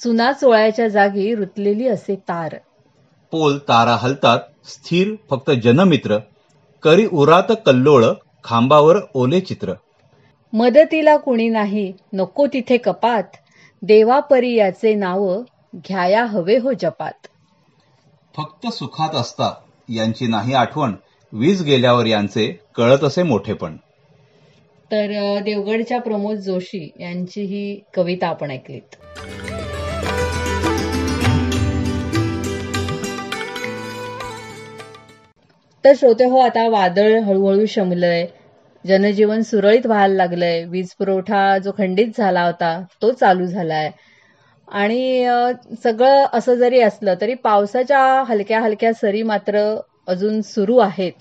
चुना 0.00 0.32
चोळ्याच्या 0.32 0.88
जागी 0.88 1.34
रुतलेली 1.34 1.88
असे 1.88 2.14
तार. 2.28 2.56
पोल 3.34 3.58
तारा 3.58 3.94
हलतात 3.96 4.38
स्थिर 4.64 5.14
फक्त 5.30 5.50
जनमित्र 5.62 6.18
करी 6.82 7.06
उरात 7.12 7.50
कल्लोळ 7.66 8.04
खांबावर 8.44 8.96
ओले 9.14 9.40
चित्र. 9.40 9.72
मदतीला 10.52 11.16
कुणी 11.16 11.48
नाही 11.48 11.92
नको 12.12 12.46
तिथे 12.46 12.76
कपात. 12.76 13.22
देवापरी 13.82 14.54
याचे 14.54 14.94
नाव 14.94 15.26
घ्याया 15.76 16.24
हवे 16.24 16.58
हो 16.58 16.72
जपात. 16.72 17.26
फक्त 18.34 18.66
सुखात 18.72 19.14
असता 19.14 19.52
यांची 19.88 20.26
नाही 20.26 20.54
आठवण 20.54 20.94
वीज 21.32 21.62
गेल्यावर 21.62 22.06
यांचे 22.06 22.46
कळत 22.76 23.04
असे 23.04 23.22
मोठेपण 23.22 23.76
तर 24.90 25.12
देवगडच्या 25.44 26.00
प्रमोद 26.00 26.36
जोशी 26.36 26.88
यांची 27.00 27.42
ही 27.42 27.80
कविता 27.94 28.28
आपण 28.28 28.50
ऐकलीत. 28.50 28.96
तर 35.84 35.92
श्रोते 35.96 36.24
हो 36.24 36.38
आता 36.38 36.68
वादळ 36.68 37.20
हळूहळू 37.20 37.66
शमलंय. 37.66 38.26
जनजीवन 38.86 39.42
सुरळीत 39.42 39.86
व्हायला 39.86 40.14
लागलंय. 40.14 40.64
वीज 40.64 40.90
पुरवठा 40.98 41.58
जो 41.58 41.72
खंडित 41.78 42.08
झाला 42.18 42.44
होता 42.44 42.84
तो 43.02 43.12
चालू 43.12 43.46
झालाय. 43.46 43.90
आणि 44.68 45.28
सगळं 45.82 46.26
असं 46.32 46.54
जरी 46.54 46.80
असलं 46.80 47.14
तरी 47.20 47.34
पावसाच्या 47.34 48.22
हलक्या 48.28 48.60
हलक्या 48.60 48.92
सरी 48.92 49.22
मात्र 49.22 49.76
अजून 50.06 50.40
सुरू 50.42 50.78
आहेत. 50.78 51.12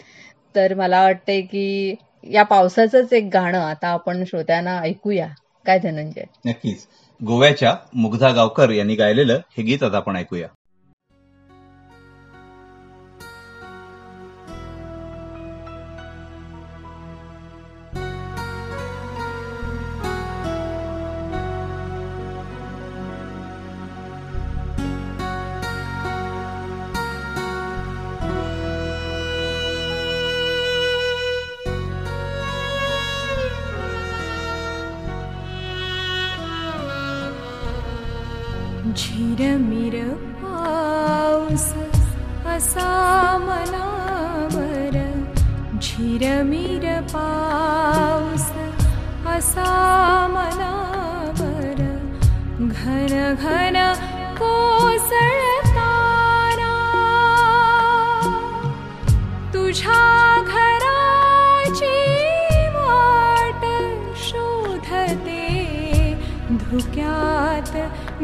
तर 0.55 0.73
मला 0.73 1.03
वाटतंय 1.03 1.41
की 1.41 1.95
या 2.23 2.43
पावसाचंच 2.43 3.13
एक 3.13 3.29
गाणं 3.33 3.59
आता 3.59 3.87
आपण 3.87 4.23
श्रोत्यांना 4.23 4.79
ऐकूया. 4.79 5.27
काय 5.65 5.79
धनंजय? 5.79 6.23
नक्कीच. 6.45 6.85
गोव्याच्या 7.25 7.75
मुग्धा 7.93 8.29
गावकर 8.29 8.69
यांनी 8.69 8.95
गायलेलं 8.95 9.39
हे 9.57 9.63
गीत 9.63 9.83
आता 9.83 9.97
आपण 9.97 10.15
ऐकूया. 10.15 10.47
झिरमिर 38.95 39.95
पाऊस 40.41 41.63
असा 42.55 42.89
मनावर 43.39 44.97
झिरमिर 45.81 46.85
पाऊस 47.13 48.45
असा 49.35 49.67
मनावर 50.33 51.81
घन 52.59 53.13
घन 53.33 53.77
कोसळताना 54.39 54.72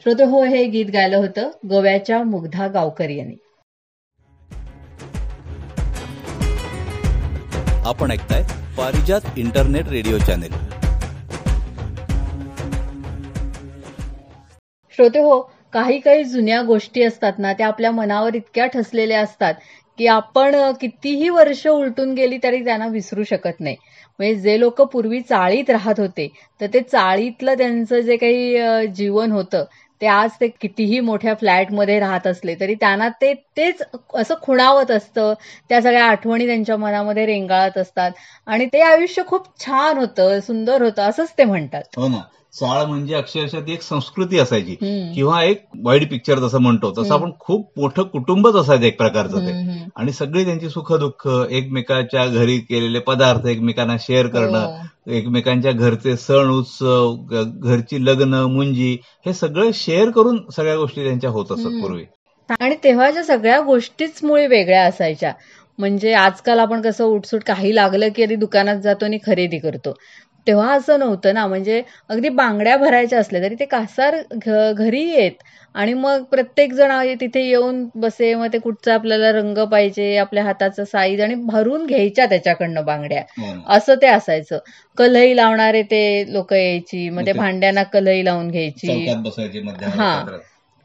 श्रोते 0.04 0.24
हो 0.24 0.42
हे 0.44 0.64
गीत 0.66 0.86
गायलं 0.90 1.16
होतं 1.16 1.50
गोव्याच्या 1.68 2.22
मुग्धा 2.24 2.66
गावकर 2.68 3.10
यांनी. 3.10 3.34
आपण 7.86 8.10
ऐकताय 8.10 8.42
पारिजात 8.78 9.38
इंटरनेट 9.38 9.88
रेडिओ 9.88 10.18
चॅनेल. 10.18 10.52
श्रोते 14.98 15.18
हो 15.18 15.40
काही 15.72 15.98
काही 16.00 16.24
जुन्या 16.24 16.62
गोष्टी 16.62 17.02
असतात 17.02 17.38
ना 17.38 17.52
त्या 17.52 17.66
आपल्या 17.66 17.90
मनावर 17.90 18.34
इतक्या 18.34 18.66
ठसलेल्या 18.66 19.20
असतात 19.20 19.54
की 19.98 20.06
आपण 20.06 20.54
कितीही 20.80 21.28
वर्ष 21.28 21.66
उलटून 21.66 22.12
गेली 22.14 22.38
तरी 22.42 22.64
त्यांना 22.64 22.86
विसरू 22.86 23.24
शकत 23.24 23.60
नाही. 23.60 23.76
म्हणजे 24.18 24.34
जे 24.34 24.58
लोक 24.60 24.80
पूर्वी 24.92 25.20
चाळीत 25.20 25.70
राहत 25.70 26.00
होते 26.00 26.26
तर 26.60 26.66
ते 26.74 26.80
चाळीतलं 26.82 27.54
त्यांचं 27.58 28.00
जे 28.00 28.16
काही 28.16 28.86
जीवन 28.94 29.32
होतं 29.32 29.64
ते 30.02 30.06
आज 30.06 30.30
ते 30.40 30.46
कितीही 30.60 30.98
मोठ्या 31.00 31.34
फ्लॅटमध्ये 31.34 31.98
राहत 32.00 32.26
असले 32.26 32.54
तरी 32.60 32.74
त्यांना 32.74 33.08
ते 33.20 33.32
तेच 33.56 33.82
असं 34.14 34.34
खुणावत 34.42 34.90
असतं. 34.90 35.32
त्या 35.70 35.80
सगळ्या 35.82 36.04
आठवणी 36.06 36.46
त्यांच्या 36.46 36.76
मनामध्ये 36.76 37.26
रेंगाळत 37.26 37.78
असतात. 37.78 38.12
आणि 38.46 38.66
ते 38.66 38.80
आयुष्य 38.82 39.22
खूप 39.26 39.46
छान 39.60 39.98
होतं 39.98 40.38
सुंदर 40.40 40.82
होतं 40.82 41.02
असंच 41.02 41.32
ते 41.38 41.44
म्हणतात. 41.44 41.82
हो 41.96 42.08
ना. 42.08 42.20
चाळ 42.54 42.84
म्हणजे 42.84 43.14
अक्षरशः 43.14 43.60
ती 43.60 43.72
एक 43.72 43.82
संस्कृती 43.82 44.38
असायची. 44.38 44.74
किंवा 45.14 45.42
एक 45.42 45.64
वाईट 45.84 46.08
पिक्चर 46.10 46.38
जसं 46.38 46.58
म्हणतो 46.58 46.92
तसं 46.98 47.14
आपण 47.14 47.30
खूप 47.40 47.78
मोठं 47.78 48.02
कुटुंबच 48.02 48.54
असायचं 48.54 48.84
एक 48.84 48.98
प्रकारचं 48.98 49.46
ते. 49.46 49.52
आणि 49.96 50.12
सगळी 50.12 50.44
त्यांची 50.44 50.68
सुख 50.70 50.92
दुःख 50.92 51.26
एकमेकाच्या 51.50 52.26
घरी 52.26 52.58
केलेले 52.58 52.98
पदार्थ 52.98 53.46
एकमेकांना 53.46 53.96
शेअर 54.00 54.26
करणं 54.26 54.58
हो. 54.58 55.12
एकमेकांच्या 55.12 55.72
घरचे 55.72 56.16
सण 56.16 56.50
उत्सव 56.50 57.14
घरची 57.62 58.04
लग्न 58.04 58.42
मुंजी 58.50 58.96
हे 59.26 59.32
सगळं 59.32 59.70
शेअर 59.74 60.10
करून 60.10 60.38
सगळ्या 60.56 60.76
गोष्टी 60.76 61.04
त्यांच्या 61.04 61.30
होत 61.30 61.52
असत. 61.52 61.80
पूर्वी 61.82 62.04
आणि 62.60 62.74
तेव्हाच्या 62.84 63.22
सगळ्या 63.24 63.60
गोष्टीच 63.60 64.18
मुळे 64.24 64.46
वेगळ्या 64.46 64.84
असायच्या 64.84 65.32
म्हणजे 65.78 66.12
आजकाल 66.12 66.58
आपण 66.58 66.80
कसं 66.82 67.04
उठसूट 67.04 67.42
काही 67.42 67.74
लागलं 67.74 68.08
की 68.16 68.22
आधी 68.22 68.36
दुकानात 68.36 68.76
जातो 68.76 69.04
आणि 69.04 69.18
खरेदी 69.26 69.58
करतो 69.58 69.94
तेव्हा 70.46 70.72
असं 70.74 70.98
नव्हतं 70.98 71.34
ना. 71.34 71.46
म्हणजे 71.46 71.82
अगदी 72.08 72.28
बांगड्या 72.28 72.76
भरायच्या 72.76 73.18
असल्या 73.18 73.42
तरी 73.42 73.54
ते 73.60 73.64
कासार 73.64 74.16
घ- 74.34 74.72
घरी 74.76 75.02
येत. 75.10 75.32
आणि 75.74 75.94
मग 75.94 76.22
प्रत्येक 76.22 76.72
जण 76.72 76.90
आहे 76.90 77.14
तिथे 77.14 77.40
येऊन 77.40 77.88
बसे 77.94 78.34
मग 78.34 78.46
ते 78.52 78.58
कुठचा 78.58 78.94
आपल्याला 78.94 79.32
रंग 79.32 79.58
पाहिजे 79.58 80.16
आपल्या 80.16 80.44
हाताचा 80.44 80.84
साईज 80.84 81.20
आणि 81.20 81.34
भरून 81.34 81.86
घ्यायच्या 81.86 82.26
त्याच्याकडनं 82.26 82.84
बांगड्या. 82.84 83.20
हो. 83.20 83.52
असं 83.66 83.94
ते 83.94 84.06
असायचं. 84.06 84.58
कलई 84.98 85.36
लावणारे 85.36 85.82
ते 85.82 86.32
लोक 86.32 86.52
यायची. 86.52 87.08
मग 87.10 87.26
ते 87.26 87.32
भांड्यांना 87.32 87.82
कलई 87.82 88.24
लावून 88.24 88.50
घ्यायची. 88.50 89.06
हा. 89.88 90.24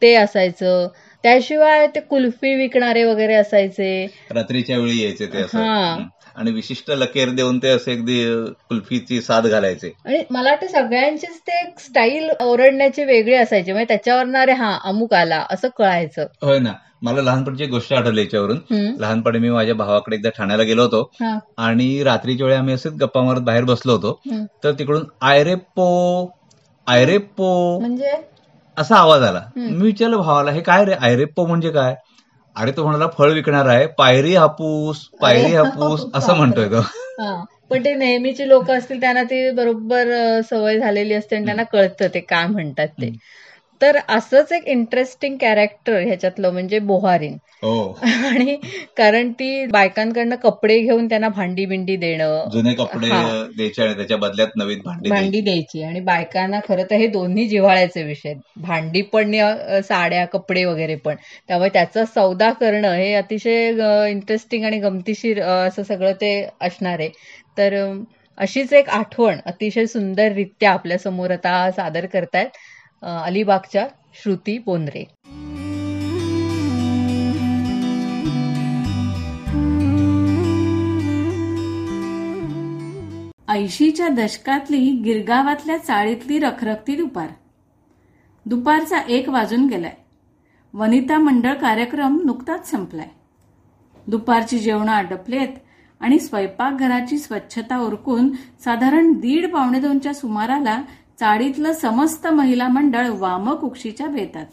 ते 0.02 0.15
असायचं. 0.15 0.88
त्याशिवाय 1.24 1.88
ते 1.88 2.00
कुल्फी 2.00 2.56
विकणारे 2.56 3.04
वगैरे 3.04 3.34
असायचे. 3.34 4.08
रात्रीच्या 4.32 4.78
वेळी 4.78 5.04
यायचे 5.04 5.26
ते 5.26 5.38
असं. 5.41 5.58
हा. 5.60 5.96
आणि 6.38 6.52
विशिष्ट 6.52 6.91
लकेर 6.91 7.30
देऊन 7.30 7.58
ते 7.58 7.69
असे 7.69 7.91
अगदी 7.91 8.23
कुल्फीची 8.69 9.21
साथ 9.21 9.41
घालायचे. 9.41 9.91
आणि 10.06 10.23
मला 10.30 10.50
वाटतं 10.50 10.67
सगळ्यांचीच 10.67 11.39
ते 11.39 11.73
स्टाईल 11.80 12.30
ओरडण्याची 12.41 13.04
वेगळी 13.04 13.34
असायची. 13.34 13.71
म्हणजे 13.71 13.88
त्याच्यावरनं 13.88 14.39
अरे 14.39 14.52
हा 14.52 14.78
अमुक 14.84 15.13
आला 15.13 15.45
असं 15.50 15.67
कळायचं. 15.78 16.26
होय 16.41 16.60
ना. 16.60 16.73
मला 17.02 17.21
लहानपणची 17.21 17.63
एक 17.63 17.69
गोष्ट 17.69 17.93
आठवली 17.93 18.21
याच्यावरून. 18.21 18.60
लहानपणी 19.00 19.39
मी 19.39 19.50
माझ्या 19.50 19.76
भावाकडे 19.76 20.15
एकदा 20.15 20.30
ठाण्याला 20.30 20.63
गेलो 20.63 20.84
होतो. 20.84 21.12
आणि 21.58 22.04
रात्रीच्या 22.04 22.47
वेळी 22.47 22.58
आम्ही 22.58 22.73
असेच 22.73 22.93
गप्पा 22.93 23.21
मारत 23.21 23.41
बाहेर 23.41 23.63
बसलो 23.63 23.91
होतो. 23.91 24.19
तर 24.63 24.71
तिकडून 24.71 25.04
आयरेप्पो 25.21 25.88
आयरेप्पो 26.88 27.80
म्हणजे? 27.80 28.12
असा 28.78 28.95
आवाज 28.95 29.23
आला. 29.23 29.41
मी 29.56 29.84
विचारलं 29.84 30.17
भावाला 30.17 30.52
हे 30.52 30.62
काय 30.62 30.86
रे? 30.86 30.93
आयरेप्पो 30.93 31.45
म्हणजे 31.45 31.69
काय? 31.69 31.95
अरे 32.58 32.72
तो 32.72 32.84
म्हणाला 32.84 33.08
फळ 33.08 33.32
विकणार 33.34 33.65
आहे. 33.65 33.86
पायरी 33.98 34.36
हापूस 34.36 35.04
पायरी 35.22 35.54
हापूस 35.56 36.06
असं 36.15 36.36
म्हणतोय 36.38 36.67
तो. 36.70 36.82
पण 37.70 37.84
ते 37.86 37.93
नेहमीची 37.96 38.48
लोक 38.50 38.70
असतील 38.72 39.00
त्यांना 39.02 39.24
ती 39.24 39.50
बरोबर 39.52 40.10
सवय 40.50 40.78
झालेली 40.80 41.13
असते 41.13 41.36
आणि 41.36 41.46
त्यांना 41.46 41.63
कळतं 41.63 42.08
ते 42.13 42.20
काय 42.20 42.46
म्हणतात 42.48 42.88
ते. 43.02 43.12
तर 43.81 43.97
असंच 44.09 44.51
एक 44.51 44.67
इंटरेस्टिंग 44.67 45.35
कॅरेक्टर 45.37 45.99
ह्याच्यातलं 45.99 46.51
म्हणजे 46.51 46.79
बोहारीन. 46.79 47.37
हो. 47.61 47.99
आणि 48.37 48.55
कारण 48.97 49.31
ती 49.31 49.65
बायकांकडनं 49.65 50.35
कपडे 50.35 50.79
घेऊन 50.79 51.07
त्यांना 51.09 51.29
भांडी 51.29 51.65
बिंडी 51.65 51.95
देणं. 51.95 52.49
जुने 52.51 52.73
कपडे. 52.73 53.09
द्यायचे 53.55 53.83
आणि 53.83 53.93
त्याच्या 53.93 54.17
बदल्यात 54.17 54.57
नवीन 54.57 54.79
भांडी 54.85 55.09
भांडी 55.09 55.41
द्यायची. 55.41 55.83
आणि 55.83 55.99
बायकांना 55.99 56.59
खरं 56.67 56.83
तर 56.91 56.95
हे 56.95 57.07
दोन्ही 57.07 57.47
जिव्हाळ्याचे 57.47 58.03
विषय. 58.03 58.33
भांडी 58.55 59.01
पण 59.01 59.31
साड्या 59.83 60.25
कपडे 60.25 60.63
वगैरे 60.65 60.95
पण. 60.95 61.15
त्यामुळे 61.47 61.69
त्याचा 61.73 62.05
सौदा 62.05 62.51
करणं 62.51 62.93
हे 62.93 63.13
अतिशय 63.13 63.69
इंटरेस्टिंग 64.09 64.63
आणि 64.65 64.79
गमतीशीर 64.79 65.41
असं 65.41 65.83
सगळं 65.83 66.13
ते 66.21 66.31
असणार 66.61 66.99
आहे. 66.99 67.09
तर 67.57 67.75
अशीच 68.37 68.73
एक 68.73 68.89
आठवण 68.89 69.37
अतिशय 69.45 69.85
सुंदररित्या 69.85 70.71
आपल्यासमोर 70.71 71.31
आता 71.31 71.69
सादर 71.71 72.05
करतायत. 72.05 72.47
अलिबागच्या 73.01 73.88
श्रुती 74.13 74.57
बोंद्रे. 74.57 75.03
ऐंशीच्या 83.49 84.07
दशकातली 84.07 84.91
गिरगावातल्या 84.91 85.77
चाळीतली 85.77 86.39
रखरखती 86.39 86.95
दुपार. 86.95 87.27
दुपारचा 88.45 88.99
एक 89.10 89.29
वाजून 89.29 89.67
गेलाय. 89.67 89.93
वनिता 90.73 91.17
मंडळ 91.17 91.53
कार्यक्रम 91.53 92.21
नुकताच 92.25 92.71
संपलाय. 92.71 93.07
दुपारची 94.07 94.60
जेवणं 94.60 94.91
आटपलेत 94.91 95.47
आणि 95.99 96.19
स्वयंपाकघराची 96.19 97.17
स्वच्छता 97.17 97.77
उरकून 97.77 98.29
साधारण 98.63 99.13
दीड 99.13 99.53
पावणे 99.53 99.79
दोनच्या 99.79 100.13
सुमाराला 100.13 100.81
चाळीतलं 101.19 101.73
समस्त 101.73 102.27
महिला 102.27 102.67
मंडळ 102.67 103.08
वामकुक्षीच्या 103.10 104.08
बेतात. 104.08 104.45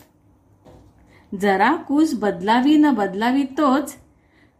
जरा 1.42 1.74
कूस 1.74 2.14
बदलावी 2.14 2.76
न 2.76 2.90
बदलावी 2.90 3.42
तोच 3.42 3.94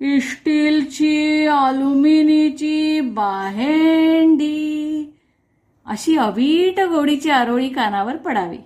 स्टीलची 0.02 1.46
अल्युमिनीची 1.46 3.00
बाहेंडी. 3.00 4.50
अशी 5.86 6.16
अवीट 6.16 6.80
गोडीची 6.80 7.30
आरोळी 7.30 7.68
कानावर 7.68 8.16
पडावी 8.16 8.58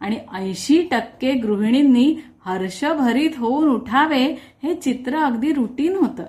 आणि 0.00 0.18
ऐंशी 0.34 0.88
टक्के 0.90 1.32
गृहिणींनी 1.32 2.16
हर्षभरीत 2.46 3.30
होऊन 3.36 3.68
उठावे 3.68 4.24
हे 4.62 4.74
चित्र 4.74 5.16
अगदी 5.16 5.52
रुटीन 5.52 5.96
होतं. 5.96 6.24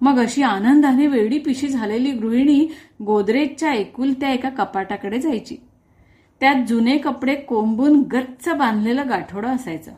मग 0.00 0.18
अशी 0.18 0.42
आनंदाने 0.42 1.06
वेडी 1.06 1.38
पिशी 1.38 1.68
झालेली 1.68 2.12
गृहिणी 2.12 2.66
गोदरेजच्या 3.02 3.74
एकुलत्या 3.74 4.32
एका 4.32 4.48
कपाटाकडे 4.48 5.20
जायची. 5.20 5.56
त्यात 6.40 6.54
जुने 6.68 6.98
कपडे 6.98 7.34
कोंबून 7.34 8.02
गच्च 8.02 8.48
बांधलेलं 8.48 9.08
गाठोडं 9.08 9.48
असायचं. 9.48 9.92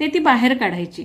ते 0.00 0.06
ती 0.06 0.18
बाहेर 0.18 0.56
काढायची. 0.56 1.04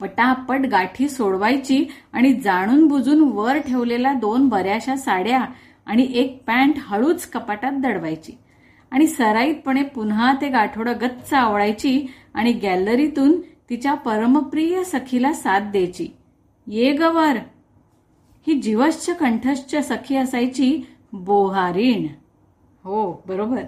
पटापट 0.00 0.60
गाठी 0.60 1.08
सोडवायची 1.08 1.84
आणि 2.12 2.32
जाणून 2.32 2.86
बुजून 2.86 3.20
वर 3.20 3.58
ठेवलेल्या 3.58 4.12
दोन 4.12 4.48
बऱ्याशा 4.48 4.96
साड्या 4.96 5.44
आणि 5.86 6.06
एक 6.14 6.42
पॅन्ट 6.46 6.74
हळूच 6.78 7.26
कपाटात 7.26 7.72
दडवायची. 7.72 8.32
आणि 8.90 9.06
सराईतपणे 9.06 9.82
पुन्हा 9.82 10.34
ते 10.40 10.48
गाठोडं 10.48 10.92
गच्च 11.02 11.34
आवडायची 11.34 12.06
आणि 12.34 12.52
गॅलरीतून 12.52 13.40
तिच्या 13.40 13.94
परमप्रिय 13.94 14.84
सखीला 14.84 15.32
साथ 15.32 15.60
द्यायची. 15.60 16.08
ये 16.66 16.92
गवर 16.92 17.36
ही 18.46 18.60
जीवश्च 18.60 19.10
कंठश्च 19.10 19.74
सखी 19.88 20.16
असायची 20.16 20.82
बोहारीण. 21.12 22.06
हो 22.84 23.22
बरोबर. 23.26 23.62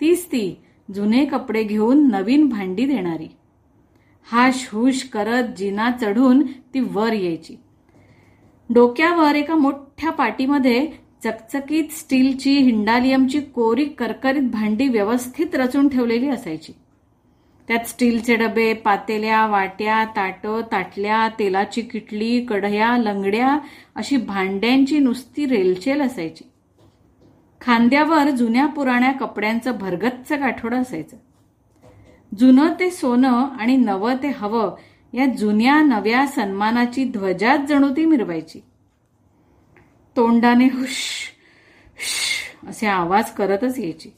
तीच 0.00 0.26
ती 0.26 0.60
जुने 0.94 1.24
कपडे 1.24 1.62
घेऊन 1.62 2.08
नवीन 2.10 2.48
भांडी 2.48 2.86
देणारी. 2.86 3.28
हाश 4.32 4.68
हुश 4.72 5.02
करत 5.02 5.44
जिना 5.58 5.90
चढून 5.90 6.46
ती 6.74 6.80
वर 6.80 7.12
यायची. 7.12 7.56
डोक्यावर 8.70 9.34
एका 9.34 9.54
मोठ्या 9.54 10.10
पाटीमध्ये 10.10 10.88
चकचकीत 11.24 11.84
स्टीलची 11.90 12.58
हिंडालियमची 12.58 13.40
कोरी 13.40 13.84
करकरीत 13.84 14.42
भांडी 14.42 14.88
व्यवस्थित 14.88 15.54
रचून 15.54 15.88
ठेवलेली 15.88 16.28
असायची. 16.28 16.72
त्यात 17.68 17.84
स्टीलचे 17.84 18.36
डबे 18.36 18.72
पातेल्या 18.72 19.46
वाट्या 19.46 20.04
ताटं 20.04 20.62
ताटल्या 20.72 21.28
तेलाची 21.28 21.82
किटली 21.82 22.44
कढया 22.44 22.96
लंगड्या 22.96 23.58
अशी 23.94 24.16
भांड्यांची 24.16 24.98
नुसती 24.98 25.46
रेलचेल 25.46 26.00
असायची. 26.00 26.44
खांद्यावर 27.60 28.30
जुन्या 28.30 28.66
पुराण्या 28.66 29.12
कपड्यांचं 29.12 29.78
भरगच्च 29.78 30.32
गाठोडं 30.32 30.76
असायचं. 30.76 31.16
जुनं 32.38 32.72
ते 32.80 32.90
सोनं 32.90 33.44
आणि 33.44 33.76
नवं 33.76 34.14
ते 34.14 34.28
हवं 34.28 34.76
या 35.12 35.26
जुन्या 35.26 35.82
नव्या 35.82 36.26
सन्मानाची 36.26 37.04
ध्वजाच 37.04 37.60
जणू 37.60 37.88
ती 37.88 38.04
मिरवायची. 38.04 38.60
तोंडाने 40.16 40.64
हुश 40.64 41.20
हुश 41.98 42.68
असे 42.68 42.86
आवाज 42.86 43.30
करतच 43.30 43.78
यायची. 43.78 44.10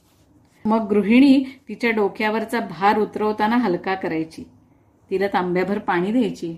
मग 0.65 0.89
गृहिणी 0.89 1.45
तिच्या 1.69 1.91
डोक्यावरचा 1.91 2.61
भार 2.61 2.99
उतरवताना 2.99 3.57
हलका 3.57 3.95
करायची. 3.95 4.45
तिला 5.11 5.27
तांब्याभर 5.27 5.79
पाणी 5.79 6.13
द्यायची. 6.13 6.57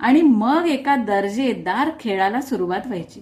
आणि 0.00 0.22
मग 0.22 0.66
एका 0.66 0.96
दर्जेदार 0.96 1.90
खेळाला 2.00 2.40
सुरुवात 2.40 2.86
व्हायची. 2.86 3.20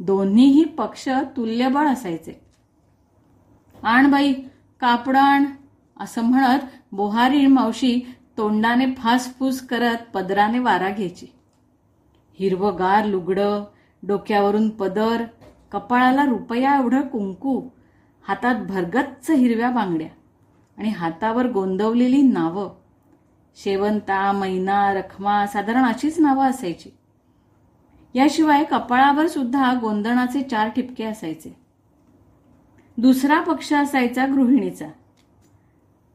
दोन्हीही 0.00 0.64
पक्ष 0.64 1.08
तुल्यबळ 1.36 1.86
असायचे. 1.86 2.40
आण 3.82 4.10
बाई 4.10 4.32
कापड 4.80 5.16
आण 5.16 5.44
असं 6.00 6.22
म्हणत 6.22 6.64
बोहारी 6.92 7.46
मावशी 7.46 8.00
तोंडाने 8.38 8.86
फासफूस 8.98 9.60
करत 9.66 9.96
पदराने 10.14 10.58
वारा 10.58 10.90
घ्यायची. 10.90 11.26
हिरवगार 12.38 13.04
लुगडं 13.04 13.64
डोक्यावरून 14.02 14.68
पदर 14.68 15.22
कपाळाला 15.72 16.24
रुपया 16.24 16.76
एवढं 16.76 17.00
कुंकू 17.00 17.60
हातात 18.28 18.54
भरगच्च 18.54 19.30
हिरव्या 19.30 19.70
बांगड्या 19.70 20.08
आणि 20.78 20.88
हातावर 20.88 21.50
गोंदवलेली 21.50 22.22
नावं. 22.22 22.70
शेवंता 23.56 24.32
मैना 24.32 24.92
रखमा 24.94 25.46
साधारण 25.46 25.84
अशीच 25.84 26.20
नावं 26.20 26.44
असायची. 26.44 26.90
याशिवाय 28.14 28.64
कपाळावर 28.64 29.26
सुद्धा 29.26 29.74
गोंदणाचे 29.80 30.42
चार 30.42 30.68
ठिपके 30.68 31.04
असायचे. 31.04 31.56
दुसरा 32.96 33.40
पक्ष 33.40 33.72
असायचा 33.72 34.26
गृहिणीचा. 34.26 34.86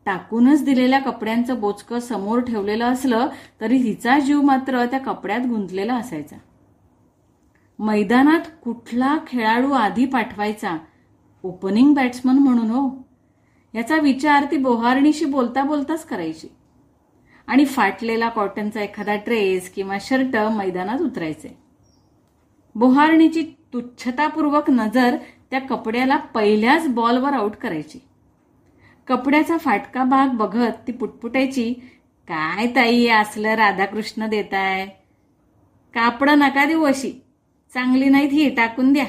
टाकूनच 0.05 0.63
दिलेल्या 0.63 0.99
कपड्यांचं 0.99 1.59
बोचकं 1.59 1.99
समोर 1.99 2.39
ठेवलेलं 2.39 2.85
असलं 2.85 3.27
तरी 3.61 3.77
हिचा 3.77 4.19
जीव 4.19 4.41
मात्र 4.41 4.85
त्या 4.85 4.99
कपड्यात 4.99 5.39
गुंतलेला 5.39 5.95
असायचा. 5.95 6.35
मैदानात 7.79 8.41
कुठला 8.63 9.17
खेळाडू 9.27 9.71
आधी 9.71 10.05
पाठवायचा 10.05 10.77
ओपनिंग 11.43 11.93
बॅट्समन 11.93 12.37
म्हणून 12.37 12.69
हो. 12.69 13.07
याचा 13.73 13.95
विचार 13.95 14.45
ती 14.51 14.57
बोहारणीशी 14.57 15.25
बोलता 15.25 15.63
बोलताच 15.63 16.05
करायची. 16.05 16.47
आणि 17.47 17.65
फाटलेला 17.65 18.29
कॉटनचा 18.29 18.81
एखादा 18.81 19.15
ड्रेस 19.15 19.69
किंवा 19.69 19.97
शर्ट 20.01 20.35
मैदानात 20.35 20.99
उतरायचे. 20.99 21.57
बोहारणीची 22.75 23.41
तुच्छतापूर्वक 23.73 24.69
नजर 24.69 25.17
त्या 25.51 25.59
कपड्याला 25.59 26.17
पहिल्याच 26.17 26.87
बॉलवर 26.87 27.33
आऊट 27.33 27.55
करायची. 27.55 27.99
कपड्याचा 29.07 29.57
फाटका 29.57 30.03
भाग 30.03 30.27
बघत 30.27 30.87
ती 30.87 30.91
पुटपुटायची 30.91 31.73
काय 32.27 32.67
ताई 32.67 33.07
असलं 33.07 33.49
राधाकृष्ण 33.49 34.27
देताय? 34.27 34.87
कापडं 35.93 36.39
नका 36.39 36.65
देऊ 36.65 36.83
अशी. 36.83 37.11
चांगली 37.73 38.09
नाहीत 38.09 38.31
ही 38.31 38.49
टाकून 38.49 38.93
द्या. 38.93 39.05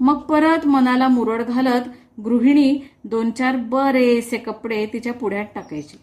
मग 0.00 0.18
परत 0.18 0.66
मनाला 0.66 1.08
मुरड 1.08 1.42
घालत 1.42 1.88
गृहिणी 2.20 2.78
दोन 3.04 3.30
चार 3.30 3.56
बरेसे 3.56 4.38
कपडे 4.38 4.86
तिच्या 4.86 5.12
पुढ्यात 5.12 5.44
टाकायची. 5.54 5.96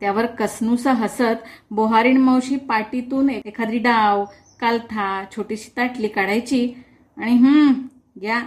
त्यावर 0.00 0.26
कसनुसा 0.26 0.92
हसत 0.92 1.44
बोहारीण 1.70 2.16
मावशी 2.16 2.56
पाटीतून 2.56 3.30
एखादी 3.30 3.78
डाव 3.78 4.24
कालथा 4.60 5.24
छोटीशी 5.36 5.70
ताटली 5.76 6.08
काढायची 6.08 6.74
आणि 7.16 7.32
हम्म 7.32 7.72
घ्या 8.20 8.42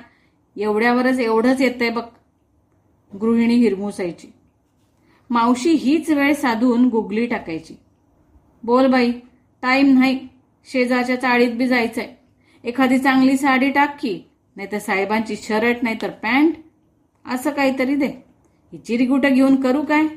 एवढ्यावरच 0.58 1.20
एवढंच 1.20 1.62
येतंय 1.62 1.90
बघ. 1.90 2.04
गृहिणी 3.22 3.56
हिरमुसायची. 3.56 4.28
मावशी 5.30 5.72
हीच 5.72 6.10
वेळ 6.10 6.34
साधून 6.34 6.88
गुगली 6.90 7.26
टाकायची. 7.26 7.76
बोल 8.64 8.88
बाई 8.88 9.12
टाईम 9.62 10.00
नाही. 10.00 10.28
शेजारच्या 10.66 11.22
चाळीत 11.22 11.52
बी 11.52 11.68
जायचंय. 11.68 12.16
एखादी 12.64 12.98
चांगली 12.98 13.38
साडी 13.38 13.70
टाक 13.70 13.98
की 14.00 14.22
नाही 14.56 14.68
तर 14.72 14.80
साहेबांची 14.80 15.36
शर्ट 15.36 15.78
नाही 15.82 15.96
तर 16.02 16.10
पॅन्ट 16.10 16.56
असं 17.26 17.50
काहीतरी 17.50 17.96
दे. 17.96 18.08
ही 18.74 18.78
चिरगुटं 18.78 19.34
घेऊन 19.34 19.62
करू 19.62 19.82
काय? 19.82 20.08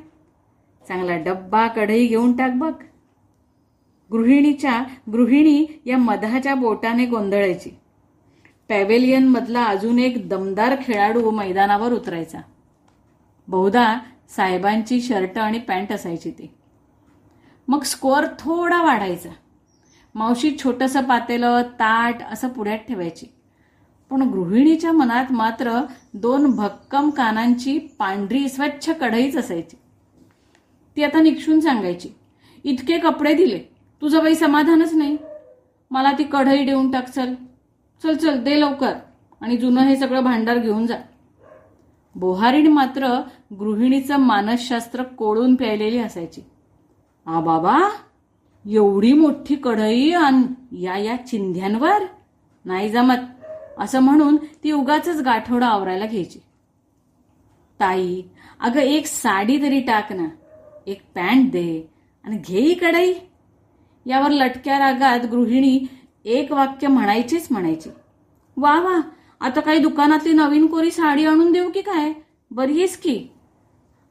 चांगला 0.89 1.17
डब्बा 1.17 1.67
कढई 1.67 2.07
घेऊन 2.07 2.37
टाक 2.37 2.51
बघ. 2.53 2.73
गृहिणीच्या 4.13 4.85
गृहिणी 5.13 5.67
या 5.87 5.99
मधाच्या 5.99 6.55
बोटाने 6.55 7.07
गोंधळायची. 7.07 7.71
पॅवेलियन 8.69 9.29
मधला 9.29 9.65
अजून 9.65 9.99
एक 9.99 10.29
दमदार 10.29 10.77
खेळाडू 10.85 11.21
हो 11.21 11.31
मैदानावर 11.31 11.93
उतरायचा. 11.93 12.41
बहुधा 13.49 13.99
साहेबांची 14.37 15.01
शर्ट 15.01 15.39
आणि 15.39 15.59
पॅन्ट 15.59 15.93
असायची 15.93 16.31
ती. 16.31 16.55
मग 17.69 17.83
स्कोअर 17.83 18.27
थोडा 18.39 18.83
वाढायचा. 18.83 19.29
मावशी 20.15 20.57
छोटंसं 20.65 21.03
पातेलं 21.03 21.63
ताट 21.81 22.23
असं 22.33 22.49
पुढ्यात 22.49 22.79
ठेवायची. 22.79 23.27
पण 24.11 24.23
गृहिणीच्या 24.23 24.93
मनात 24.93 25.33
मात्र 25.33 25.79
दोन 26.15 26.51
भक्कम 26.57 27.11
कानांची 27.11 27.79
पांढरी 27.99 28.49
स्वच्छ 28.49 28.91
कढईच 28.91 29.37
असायची. 29.37 29.77
ती 30.97 31.03
आता 31.03 31.21
निक्षून 31.21 31.61
सांगायची 31.61 32.09
इतके 32.65 32.99
कपडे 32.99 33.33
दिले 33.35 33.59
तुझं 34.03 34.23
बाई 34.23 34.35
समाधानच 34.35 34.95
नाही. 34.95 35.17
मला 35.91 36.13
ती 36.13 36.25
कढई 36.25 36.65
देऊन 36.65 36.91
टाक 36.91 37.09
चल. 37.09 37.35
चल 38.03 38.15
चल 38.15 38.43
दे 38.43 38.61
लवकर 38.61 38.93
आणि 39.41 39.57
जुनं 39.57 39.81
हे 39.81 39.97
सगळं 39.97 40.25
भांडार 40.25 40.59
घेऊन 40.59 40.87
जा. 40.87 40.97
बोहारीण 42.15 42.67
मात्र 42.67 43.09
गृहिणीचं 43.59 44.17
मानसशास्त्र 44.17 45.03
कोळून 45.03 45.55
प्यायलेली 45.55 45.99
असायची. 45.99 46.41
आ 47.27 47.41
बाबा 47.41 47.79
एवढी 48.71 49.13
मोठी 49.13 49.57
कढई 49.57 50.13
आण 50.13 50.43
या 50.73 50.97
या 50.97 51.17
चिंध्यांवर. 51.27 52.03
नाही 52.65 52.89
जमत. 52.89 53.17
असं 53.79 54.01
म्हणून 54.01 54.37
ती 54.37 54.73
उगाच 54.73 55.09
गाठोडा 55.09 55.67
आवरायला 55.67 56.07
घ्यायची. 56.07 56.39
ताई 57.81 58.23
अगं 58.61 58.81
एक 58.81 59.07
साडी 59.07 59.63
तरी 59.63 59.81
टाक 59.81 60.13
ना. 60.13 60.25
एक 60.87 61.03
पॅन्ट 61.15 61.51
दे 61.51 61.91
आणि 62.25 62.37
घे 62.37 62.75
कढई. 62.75 63.13
यावर 64.07 64.31
लटक्या 64.31 64.79
रागात 64.79 65.21
गृहिणी 65.27 65.87
एक 66.25 66.53
वाक्य 66.53 66.89
म्हणायचीच 66.89 67.49
म्हणायची. 67.51 67.91
वा 68.57 68.81
वा 68.81 69.01
आता 69.41 69.61
काही 69.61 69.79
दुकानातली 69.79 70.33
नवीन 70.33 70.67
कोरी 70.67 70.91
साडी 70.91 71.25
आणून 71.27 71.53
देऊ 71.53 71.71
की 71.71 71.81
काय? 71.81 72.13
बरीच 72.51 72.97
की. 72.97 73.29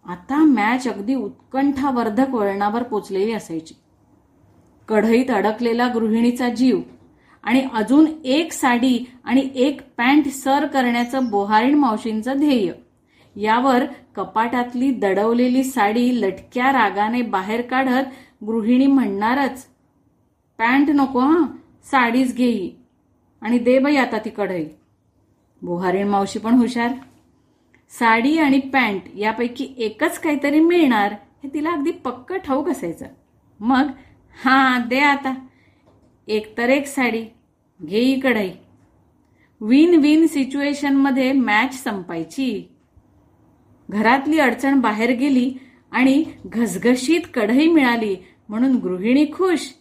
आता 0.06 0.36
मॅच 0.36 0.88
अगदी 0.88 1.16
उत्कंठावर्धक 1.16 2.30
वळणावर 2.30 2.84
पोचलेली 2.84 3.32
असायची. 3.32 3.74
कढईत 4.88 5.32
अडकलेला 5.32 5.88
गृहिणीचा 5.88 6.50
जीव 6.50 6.80
आणि 7.44 7.63
अजून 7.74 8.06
एक 8.24 8.52
साडी 8.52 8.98
आणि 9.24 9.50
एक 9.56 9.82
पॅन्ट 9.98 10.28
सर 10.28 10.65
करण्याचं 10.65 11.30
बोहारीण 11.30 11.74
मावशींचं 11.76 12.38
ध्येय. 12.38 12.72
यावर 13.36 13.84
कपाटातली 14.15 14.91
दडवलेली 14.91 15.63
साडी 15.63 16.10
लटक्या 16.22 16.72
रागाने 16.72 17.22
बाहेर 17.22 17.62
काढत 17.62 18.10
गृहिणी 18.46 18.88
म्हणणारच 18.88 19.65
पॅन्ट 20.58 20.89
नको 20.89 21.20
हा 21.20 21.46
साडीच 21.91 22.36
घेई 22.36 22.70
आणि 23.41 23.58
दे 23.58 23.78
बाई 23.80 23.96
आता 23.96 24.17
ती 24.17 24.30
कढई. 24.30 24.65
बोहारीण 25.62 26.08
मावशी 26.08 26.39
पण 26.39 26.54
हुशार. 26.54 26.91
साडी 27.89 28.38
आणि 28.38 28.60
पॅन्ट 28.60 29.02
यापैकी 29.15 29.74
एकच 29.78 30.20
काहीतरी 30.20 30.60
मिळणार 30.60 31.15
हे 31.44 31.50
तिला 31.54 31.72
अगदी 31.72 31.91
पक्क 31.91 32.34
ठाऊक 32.34 32.70
असायचं. 32.70 33.06
मग 33.60 33.88
हां 34.36 34.88
दे 34.88 35.00
आता. 35.00 35.34
एकतर 36.28 36.70
एक 36.70 36.88
साडी. 36.88 37.26
घेई 37.84 38.20
कढई 38.20 38.50
विन 39.62 39.96
विन 39.96 40.28
सिच्युएशनमध्ये 40.28 41.32
मॅच 41.32 41.84
संपायची. 41.84 42.70
घरातली 43.89 44.39
अडचण 44.39 44.80
बाहेर 44.80 45.12
गेली 45.12 45.54
आणि 45.91 46.24
घसघशीत 46.46 47.22
कढई 47.34 47.67
मिळाली 47.67 48.15
म्हणून 48.50 48.76
गृहिणी 48.76 49.26
खुश. 49.26 49.74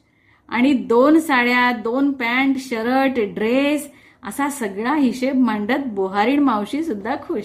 आणि 0.49 0.73
दोन 0.73 1.19
साड्या 1.19 1.73
दोन 1.73 2.13
पॅन्ट 2.13 2.57
शर्ट 2.59 3.21
ड्रेस 3.35 3.91
असा 4.23 4.49
सगळा 4.49 4.95
हिशेब 4.95 5.37
मांडत 5.37 5.87
बोहारीण 5.87 6.39
मावशी 6.39 6.85
सुद्धा 6.85 7.17
खुश. 7.17 7.45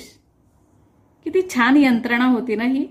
किती 1.24 1.42
छान 1.56 1.78
यंत्रणा 1.78 2.26
होती 2.26 2.56
ना 2.56 2.64
ही. 2.64 2.88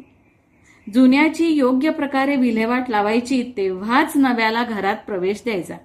जुन्याची 0.93 1.47
योग्य 1.49 1.91
प्रकारे 1.91 2.37
विल्हेवाट 2.37 2.91
लावायची 2.91 3.53
तेव्हाच 3.57 4.13
नव्याला 4.17 4.65
घरात 4.65 4.97
प्रवेश 5.07 5.43
द्यायचा. 5.45 5.77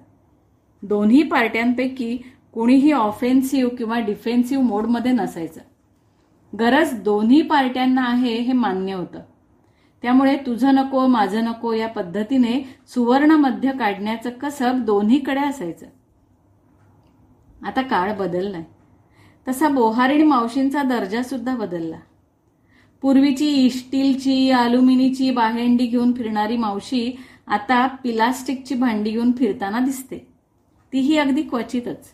दोन्ही 0.82 1.22
पार्ट्यांपैकी 1.22 2.18
कुणीही 2.52 2.92
ऑफेन्सिव्ह 2.92 3.76
किंवा 3.76 3.98
डिफेन्सिव्ह 3.98 4.64
मोडमध्ये 4.64 5.12
नसायचं. 5.12 5.60
गरज 6.58 7.02
दोन्ही 7.02 7.42
पार्ट्यांना 7.42 8.04
आहे 8.04 8.34
हे 8.34 8.52
मान्य 8.52 8.92
होतं. 8.92 9.20
त्यामुळे 10.02 10.36
तुझं 10.36 10.74
नको 10.74 11.06
माझं 11.06 11.44
नको 11.44 11.72
या 11.72 11.88
पद्धतीने 11.88 12.78
सुवर्ण 12.94 13.30
मध्य 13.30 13.72
काढण्याचं 13.72 14.30
कसब 14.30 14.84
दोन्हीकडे 14.84 15.40
असायचं. 15.40 15.86
आता 17.66 17.82
काळ 17.82 18.14
बदललाय. 18.14 18.62
तसा 19.48 19.68
बोहारीण 19.68 20.26
मावशींचा 20.26 20.82
दर्जा 20.82 21.22
सुद्धा 21.22 21.56
बदलला. 21.56 21.96
पूर्वीची 23.02 23.70
स्टीलची 23.70 24.50
अल्युमिनीची 24.50 25.30
बाहेंडी 25.30 25.86
घेऊन 25.86 26.12
फिरणारी 26.12 26.56
मावशी 26.56 27.12
आता 27.46 27.86
पिलास्टिकची 27.86 28.74
भांडी 28.74 29.10
घेऊन 29.10 29.32
फिरताना 29.32 29.78
दिसते. 29.80 30.18
तीही 30.92 31.18
अगदी 31.18 31.42
क्वचितच. 31.42 32.12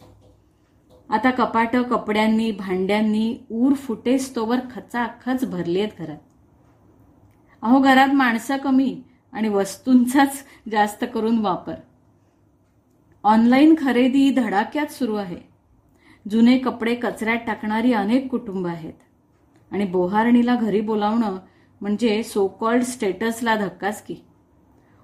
आता 1.11 1.31
कपाट 1.31 1.77
कपड्यांनी 1.77 2.51
भांड्यांनी 2.51 3.37
ऊर 3.51 3.73
फुटेस 3.73 4.37
तोवर 4.37 4.59
खचाखच 4.75 5.51
भरली 5.51 5.81
आहेत 5.81 5.99
घरात. 5.99 6.19
अहो 7.63 7.81
घरात 7.81 8.15
माणसं 8.15 8.57
कमी 8.57 9.03
आणि 9.33 9.49
वस्तूंचाच 9.49 10.45
जास्त 10.71 11.05
करून 11.15 11.39
वापर. 11.39 11.75
ऑनलाईन 13.25 13.75
खरेदी 13.79 14.31
धडाक्यात 14.31 14.87
सुरू 14.87 15.15
आहे. 15.15 15.37
जुने 16.31 16.59
कपडे 16.59 16.95
कचऱ्यात 16.95 17.39
टाकणारी 17.47 17.93
अनेक 17.93 18.29
कुटुंब 18.29 18.67
आहेत. 18.67 18.93
आणि 19.73 19.85
बोहारणीला 19.85 20.55
घरी 20.55 20.81
बोलावणं 20.81 21.39
म्हणजे 21.81 22.23
सो 22.23 22.49
कॉल्ड 22.49 22.83
स्टेटसला 22.83 23.57
धक्काच 23.57 24.03
की. 24.03 24.17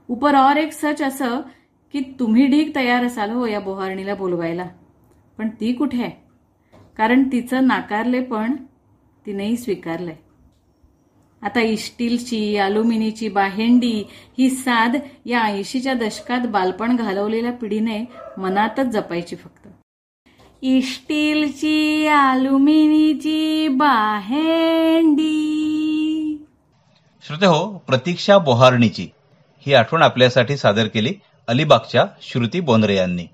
उपर 0.08 0.34
और 0.34 0.56
एक 0.56 0.72
सच 0.72 1.02
असं 1.02 1.40
की 1.92 2.00
तुम्ही 2.00 2.46
ढीक 2.46 2.74
तयार 2.76 3.04
असाल 3.04 3.30
हो 3.30 3.46
या 3.46 3.60
बोहारणीला 3.60 4.14
बोलवायला. 4.14 4.66
पण 5.38 5.48
ती 5.48 5.72
कुठे 5.72 6.02
आहे? 6.02 6.10
कारण 6.96 7.28
तिचं 7.32 7.66
नाकारले 7.66 8.20
पण 8.20 8.56
तिनेही 9.26 9.56
स्वीकारलंय. 9.56 10.16
आता 11.42 11.60
इस्टीलची 11.60 12.56
अल्युमिनीची 12.56 13.28
बाहेंडी 13.28 14.04
ही 14.38 14.50
साध 14.50 14.96
या 15.24 15.42
ऐंशीच्या 15.42 15.94
दशकात 15.94 16.46
बालपण 16.46 16.96
घालवलेल्या 16.96 17.52
पिढीने 17.52 18.04
मनातच 18.38 18.86
जपायची 18.86 19.36
फक्त. 19.36 19.61
स्टीलची 20.64 22.06
अल्युमिनीची 22.06 23.68
बाहेंडी. 23.68 25.28
श्रोते 27.26 27.46
हो 27.46 27.78
प्रतीक्षा 27.78 28.38
बोहारणीची. 28.38 29.08
ही 29.66 29.74
आठवण 29.74 30.02
आपल्यासाठी 30.02 30.56
सादर 30.56 30.86
केली 30.86 31.14
अलिबागच्या 31.48 32.04
श्रुती 32.22 32.60
बोंद्रे 32.60 32.96
यांनी. 32.96 33.24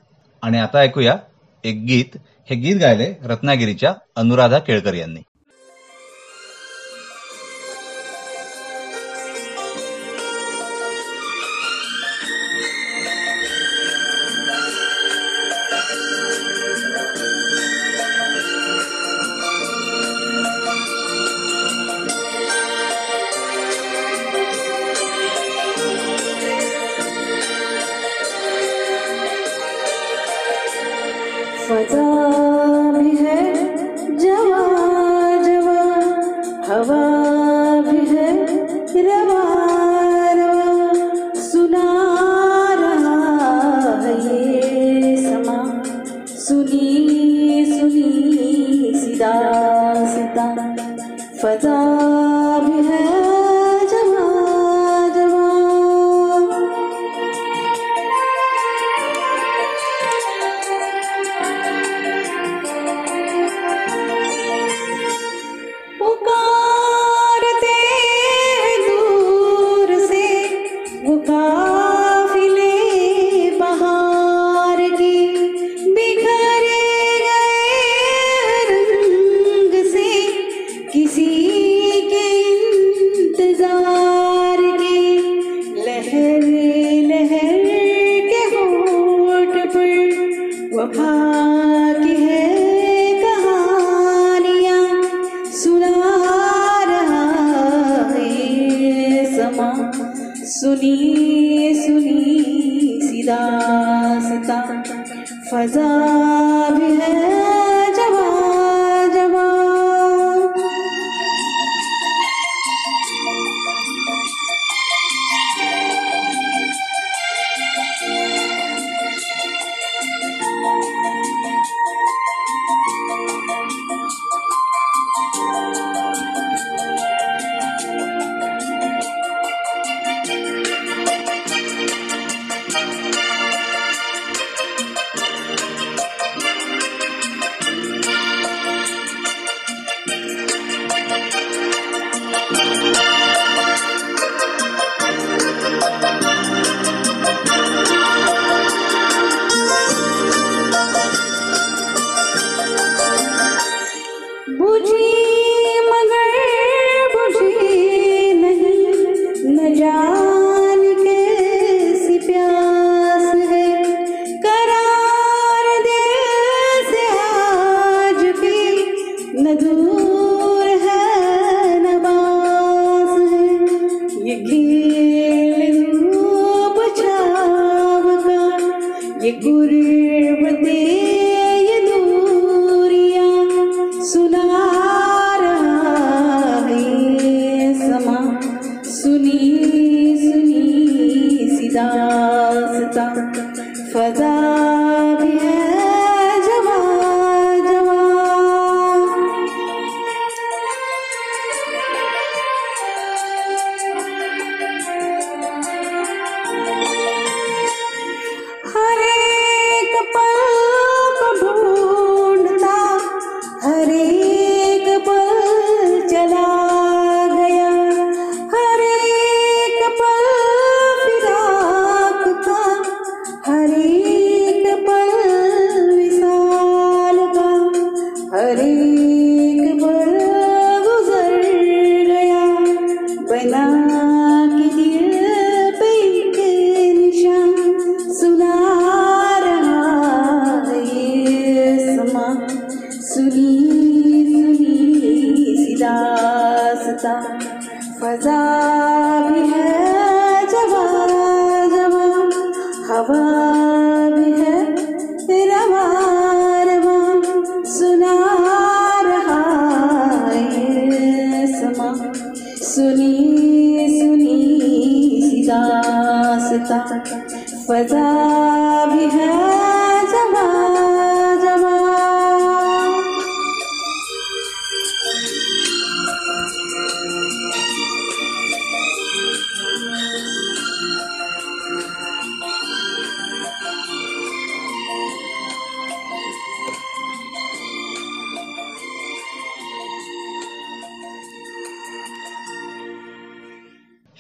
आणि 0.43 0.59
आता 0.59 0.79
ऐकूया 0.79 1.17
एक 1.65 1.85
गीत. 1.89 2.17
हे 2.51 2.57
गीत 2.57 2.77
गायले 2.81 3.15
रत्नागिरीच्या 3.25 3.95
अनुराधा 4.17 4.59
केळकर 4.59 4.95
यांनी. 4.95 5.21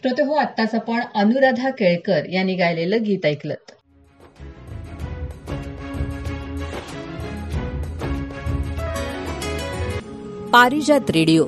श्रोते 0.08 0.22
हो 0.22 0.34
आत्ताच 0.34 0.74
आपण 0.74 1.00
अनुराधा 1.14 1.70
केळकर 1.70 2.26
यांनी 2.28 2.54
गायलेलं 2.54 3.02
गीत 3.02 3.26
ऐकलं 3.26 3.54
पारिजात 10.52 11.10
रेडिओ 11.10 11.46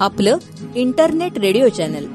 आपलं 0.00 0.38
इंटरनेट 0.74 1.38
रेडिओ 1.38 1.68
चॅनल. 1.68 2.06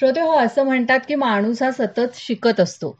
श्रोते 0.00 0.20
हो 0.20 0.32
असं 0.32 0.62
म्हणतात 0.62 1.00
की 1.08 1.14
माणूस 1.14 1.62
हा 1.62 1.70
सतत 1.70 2.16
शिकत 2.16 2.60
असतो. 2.60 2.99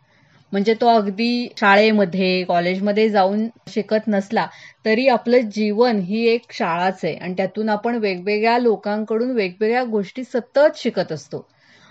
म्हणजे 0.52 0.74
तो 0.80 0.88
अगदी 0.88 1.48
शाळेमध्ये 1.60 2.42
कॉलेजमध्ये 2.44 3.08
जाऊन 3.08 3.46
शिकत 3.68 4.08
नसला 4.08 4.46
तरी 4.84 5.06
आपलं 5.08 5.48
जीवन 5.54 5.98
ही 6.00 6.26
एक 6.28 6.52
शाळाच 6.52 7.00
आहे. 7.04 7.14
आणि 7.14 7.34
त्यातून 7.36 7.68
आपण 7.68 7.96
वेगवेगळ्या 7.96 8.58
लोकांकडून 8.58 9.30
वेगवेगळ्या 9.30 9.84
गोष्टी 9.84 10.24
सतत 10.24 10.76
शिकत 10.76 11.12
असतो. 11.12 11.46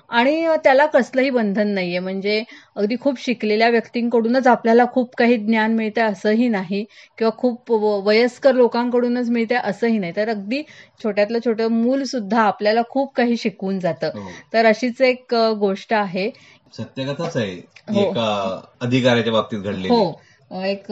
आणि 0.10 0.46
त्याला 0.64 0.86
कसलंही 0.86 1.30
बंधन 1.30 1.68
नाहीये. 1.68 2.00
म्हणजे 2.00 2.44
अगदी 2.76 2.96
खूप 3.02 3.20
शिकलेल्या 3.20 3.68
व्यक्तींकडूनच 3.70 4.48
आपल्याला 4.48 4.86
खूप 4.94 5.16
काही 5.18 5.36
ज्ञान 5.38 5.74
मिळते 5.74 6.02
असंही 6.02 6.48
नाही 6.48 6.84
किंवा 7.18 7.32
खूप 7.38 7.72
वयस्कर 8.06 8.56
लोकांकडूनच 8.56 9.30
मिळते 9.30 9.56
असंही 9.56 9.98
नाही. 9.98 10.14
तर 10.16 10.30
अगदी 10.30 10.62
छोट्यातलं 11.04 11.40
छोटं 11.46 11.72
मूल 11.74 12.04
सुद्धा 12.04 12.42
आपल्याला 12.42 12.82
खूप 12.90 13.14
काही 13.16 13.38
शिकवून 13.38 13.80
जातं. 13.80 14.10
हो. 14.16 14.30
तर 14.54 14.66
अशीच 14.66 15.02
एक 15.02 15.36
गोष्ट 15.60 15.94
आहे. 15.94 16.30
सत्यकथाच 16.78 17.38
आहे. 17.38 17.54
हो. 17.94 18.00
एका 18.02 18.62
अधिकाऱ्याच्या 18.82 19.34
बाबतीत 19.34 19.60
घडलेली. 19.60 19.88
हो. 19.90 20.12
एक 20.52 20.92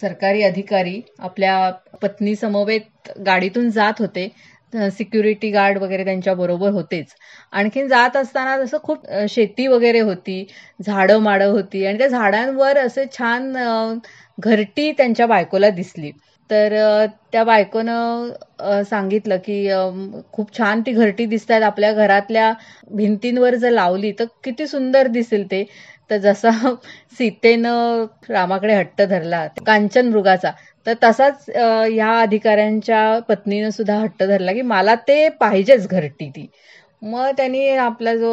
सरकारी 0.00 0.42
अधिकारी 0.42 1.00
आपल्या 1.18 1.70
पत्नी 2.02 2.34
समवेत 2.36 3.10
गाडीतून 3.26 3.70
जात 3.70 3.92
होते. 3.98 4.28
सिक्युरिटी 4.72 5.50
गार्ड 5.50 5.78
वगैरे 5.78 6.04
त्यांच्या 6.04 6.34
बरोबर 6.34 6.70
होतेच. 6.70 7.06
आणखीन 7.52 7.88
जात 7.88 8.16
असताना 8.16 8.56
जसं 8.64 8.78
खूप 8.82 9.06
शेती 9.28 9.66
वगैरे 9.66 10.00
होती 10.00 10.44
झाडं 10.86 11.18
माडं 11.18 11.50
होती. 11.50 11.84
आणि 11.86 11.98
त्या 11.98 12.08
झाडांवर 12.08 12.78
असे 12.78 13.04
छान 13.12 13.52
घरटी 14.38 14.90
त्यांच्या 14.92 15.26
बायकोला 15.26 15.70
दिसली. 15.70 16.10
तर 16.50 16.74
त्या 17.32 17.42
बायकोनं 17.44 18.82
सांगितलं 18.84 19.36
की 19.44 19.56
खूप 20.32 20.56
छान 20.58 20.80
ती 20.86 20.92
घरटी 20.92 21.26
दिसतात 21.26 21.62
आपल्या 21.62 21.92
घरातल्या 21.94 22.52
भिंतींवर 22.92 23.54
जर 23.56 23.70
लावली 23.70 24.12
तर 24.18 24.24
किती 24.44 24.66
सुंदर 24.66 25.06
दिसेल 25.08 25.44
ते. 25.50 25.64
तर 26.10 26.16
जसा 26.18 26.50
सीतेनं 27.18 28.04
रामाकडे 28.30 28.74
हट्ट 28.74 29.02
धरला 29.02 29.46
कांचन 29.66 30.08
मृगाचा 30.08 30.50
तर 30.86 30.92
तसाच 31.02 31.44
ह्या 31.50 32.10
अधिकाऱ्यांच्या 32.20 33.18
पत्नीनं 33.28 33.70
सुद्धा 33.70 33.98
हट्ट 33.98 34.22
धरला 34.22 34.52
की 34.52 34.62
मला 34.64 34.94
ते 35.08 35.28
पाहिजेच 35.40 35.86
घरटी 35.88 36.28
ती. 36.30 36.46
मग 37.02 37.30
त्यांनी 37.36 37.68
आपला 37.78 38.14
जो 38.16 38.30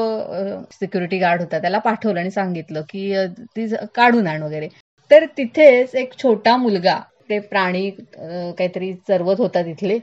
सिक्युरिटी 0.71 1.17
गार्ड 1.19 1.41
होता 1.41 1.59
त्याला 1.59 1.77
पाठवलं 1.79 2.19
आणि 2.19 2.31
सांगितलं 2.31 2.81
की 2.89 3.13
ती 3.55 3.67
काढून 3.95 4.27
आण 4.27 4.41
वगैरे. 4.43 4.67
तर 5.11 5.25
तिथेच 5.37 5.95
एक 5.95 6.13
छोटा 6.23 6.55
मुलगा 6.57 6.99
ते 7.29 7.39
प्राणी 7.51 7.89
काहीतरी 8.17 8.93
चरवत 9.07 9.39
होता 9.39 9.61
तिथले. 9.65 9.99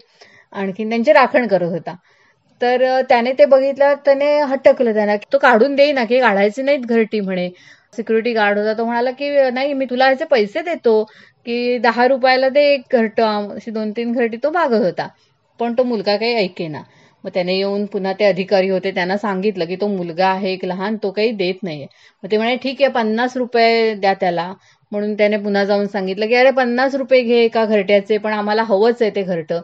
आणखीन 0.53 0.89
त्यांची 0.89 1.13
राखण 1.13 1.47
करत 1.49 1.71
होता. 1.73 1.95
तर 2.61 2.83
त्याने 3.09 3.33
ते 3.39 3.45
बघितलं 3.47 3.95
त्याने 4.05 4.27
हटकलं 4.51 4.93
त्यांना 4.95 5.17
तो 5.33 5.39
काढून 5.39 5.75
देई 5.77 5.93
ना 5.93 6.05
की 6.05 6.21
काढायचे 6.21 6.63
नाहीत 6.63 6.87
घरटी 6.87 7.21
म्हणे. 7.21 7.49
सिक्युरिटी 7.97 8.33
गार्ड 8.35 8.59
होता 8.59 8.73
तो 8.79 8.85
म्हणाला 8.85 9.11
की 9.13 9.29
नाही 9.53 9.73
मी 9.75 9.85
तुला 9.91 10.05
ह्याचे 10.07 10.25
पैसे 10.31 10.63
देतो 10.65 11.03
की 11.47 11.79
दहा 11.79 12.07
रुपयाला 12.09 12.49
दे 12.49 12.63
एक 12.75 12.95
घरट 12.97 13.21
अशी 13.21 13.71
दोन 13.71 13.91
तीन 13.97 14.13
घरटी. 14.13 14.37
तो 14.37 14.51
मागत 14.51 14.85
होता. 14.85 15.09
पण 15.61 15.75
तो 15.79 15.85
मुलगा 15.85 16.17
काही 16.17 16.35
ऐकेना. 16.37 16.83
मग 17.25 17.31
त्याने 17.35 17.55
येऊन 17.57 17.85
पुन्हा 17.87 18.13
ते 18.21 18.25
अधिकारी 18.25 18.69
होते 18.69 18.91
त्यांना 18.95 19.17
सांगितलं 19.17 19.65
की 19.67 19.77
तो 19.81 19.87
मुलगा 19.89 20.29
आहे 20.29 20.53
एक 20.53 20.65
लहान 20.65 20.97
तो 21.03 21.11
काही 21.13 21.31
देत 21.37 21.63
नाहीये. 21.65 21.87
मग 22.23 22.31
ते 22.31 22.37
म्हणे 22.37 22.57
ठीक 22.63 22.83
आहे 22.83 22.91
पन्नास 22.93 23.37
रुपये 23.37 23.95
द्या 23.97 24.15
त्याला. 24.21 24.53
म्हणून 24.93 25.15
त्याने 25.15 25.37
पुन्हा 25.39 25.65
जाऊन 25.65 25.87
सांगितलं 25.89 26.27
की 26.29 26.35
अरे 26.35 26.51
पन्नास 26.53 26.95
रुपये 26.95 27.23
घे 27.23 27.43
एका 27.45 27.65
घरट्याचे 27.67 28.19
पण 28.19 28.33
आम्हाला 28.33 28.63
हवंच 28.65 29.03
आहे 29.03 29.11
ते 29.15 29.23
घरटं. 29.23 29.61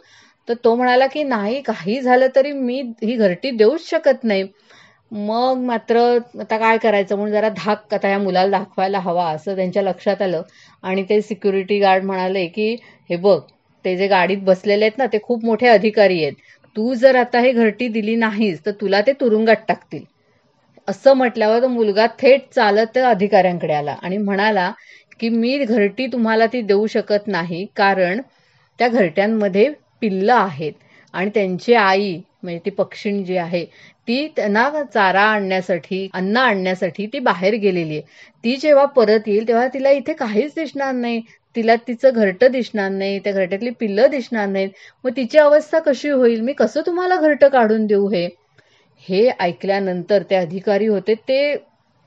तर 0.48 0.54
तो 0.64 0.74
म्हणाला 0.74 1.06
की 1.06 1.22
नाही 1.24 1.60
काही 1.62 2.00
झालं 2.00 2.26
तरी 2.36 2.52
मी 2.54 2.80
ही 3.02 3.16
घरटी 3.16 3.50
देऊच 3.52 3.88
शकत 3.88 4.24
नाही. 4.24 4.44
मग 5.12 5.58
मात्र 5.62 5.98
आता 6.40 6.56
काय 6.58 6.78
करायचं 6.78 7.16
म्हणून 7.16 7.32
जरा 7.32 7.48
धाक 7.56 7.94
आता 7.94 8.08
या 8.08 8.18
मुलाला 8.18 8.58
दाखवायला 8.58 8.98
हवा 9.00 9.28
असं 9.30 9.56
त्यांच्या 9.56 9.82
लक्षात 9.82 10.22
आलं. 10.22 10.42
आणि 10.82 11.02
ते 11.04 11.20
सिक्युरिटी 11.22 11.78
गार्ड 11.80 12.04
म्हणाले 12.04 12.46
की 12.48 12.72
हे 13.10 13.16
बघ 13.18 13.38
ते 13.84 13.96
जे 13.96 14.06
गाडीत 14.08 14.38
बसलेले 14.44 14.84
आहेत 14.84 14.98
ना 14.98 15.06
ते 15.06 15.18
खूप 15.22 15.44
मोठे 15.44 15.68
अधिकारी 15.68 16.22
आहेत. 16.24 16.34
तू 16.76 16.94
जर 16.94 17.16
आता 17.16 17.38
हे 17.40 17.52
घरटी 17.54 17.88
दिली 17.90 18.14
नाहीस 18.16 18.64
तर 18.66 18.70
तुला 18.80 19.00
ते 19.02 19.12
तुरुंगात 19.20 19.64
टाकतील. 19.68 20.04
असं 20.88 21.12
म्हटल्यावर 21.14 21.62
तो 21.62 21.68
मुलगा 21.68 22.06
थेट 22.18 22.48
चालत 22.52 22.98
अधिकाऱ्यांकडे 23.00 23.72
आला 23.74 23.96
आणि 24.02 24.16
म्हणाला 24.18 24.70
की 25.20 25.28
मी 25.28 25.56
घरटी 25.58 26.06
तुम्हाला 26.06 26.46
ती 26.46 26.60
देऊ 26.62 26.86
शकत 26.86 27.26
नाही 27.26 27.64
कारण 27.76 28.20
त्या 28.78 28.88
घरट्यांमध्ये 28.88 29.68
पिल्लं 30.00 30.34
आहेत. 30.34 30.72
आणि 31.14 31.30
त्यांची 31.34 31.74
आई 31.74 32.16
म्हणजे 32.42 32.60
ती 32.64 32.70
पक्षीण 32.70 33.22
जी 33.24 33.36
आहे 33.36 33.64
ती 34.08 34.26
त्यांना 34.36 34.68
चारा 34.84 35.22
आणण्यासाठी 35.22 36.08
अन्न 36.14 36.36
आणण्यासाठी 36.36 37.06
ती 37.06 37.18
बाहेर 37.20 37.54
गेलेली 37.54 37.96
आहे. 37.96 38.00
ती 38.44 38.56
जेव्हा 38.56 38.84
परत 38.96 39.28
येईल 39.28 39.48
तेव्हा 39.48 39.66
तिला 39.74 39.90
इथे 39.90 40.12
काहीच 40.14 40.54
दिसणार 40.56 40.92
नाही. 40.94 41.20
तिला 41.56 41.74
तिचं 41.88 42.10
घरटं 42.14 42.50
दिसणार 42.52 42.90
नाही 42.90 43.18
त्या 43.18 43.32
घरट्यातली 43.32 43.70
पिल्लं 43.80 44.10
दिसणार 44.10 44.46
नाहीत. 44.48 44.68
मग 45.04 45.10
तिची 45.16 45.38
अवस्था 45.38 45.78
कशी 45.78 46.08
होईल? 46.10 46.40
मी 46.40 46.52
कसं 46.52 46.80
तुम्हाला 46.86 47.16
घरटं 47.16 47.48
काढून 47.48 47.86
देऊ 47.86 48.08
हे? 48.08 48.28
हे 49.08 49.28
ऐकल्यानंतर 49.40 50.22
ते 50.30 50.34
अधिकारी 50.34 50.86
होते 50.86 51.14
ते 51.28 51.38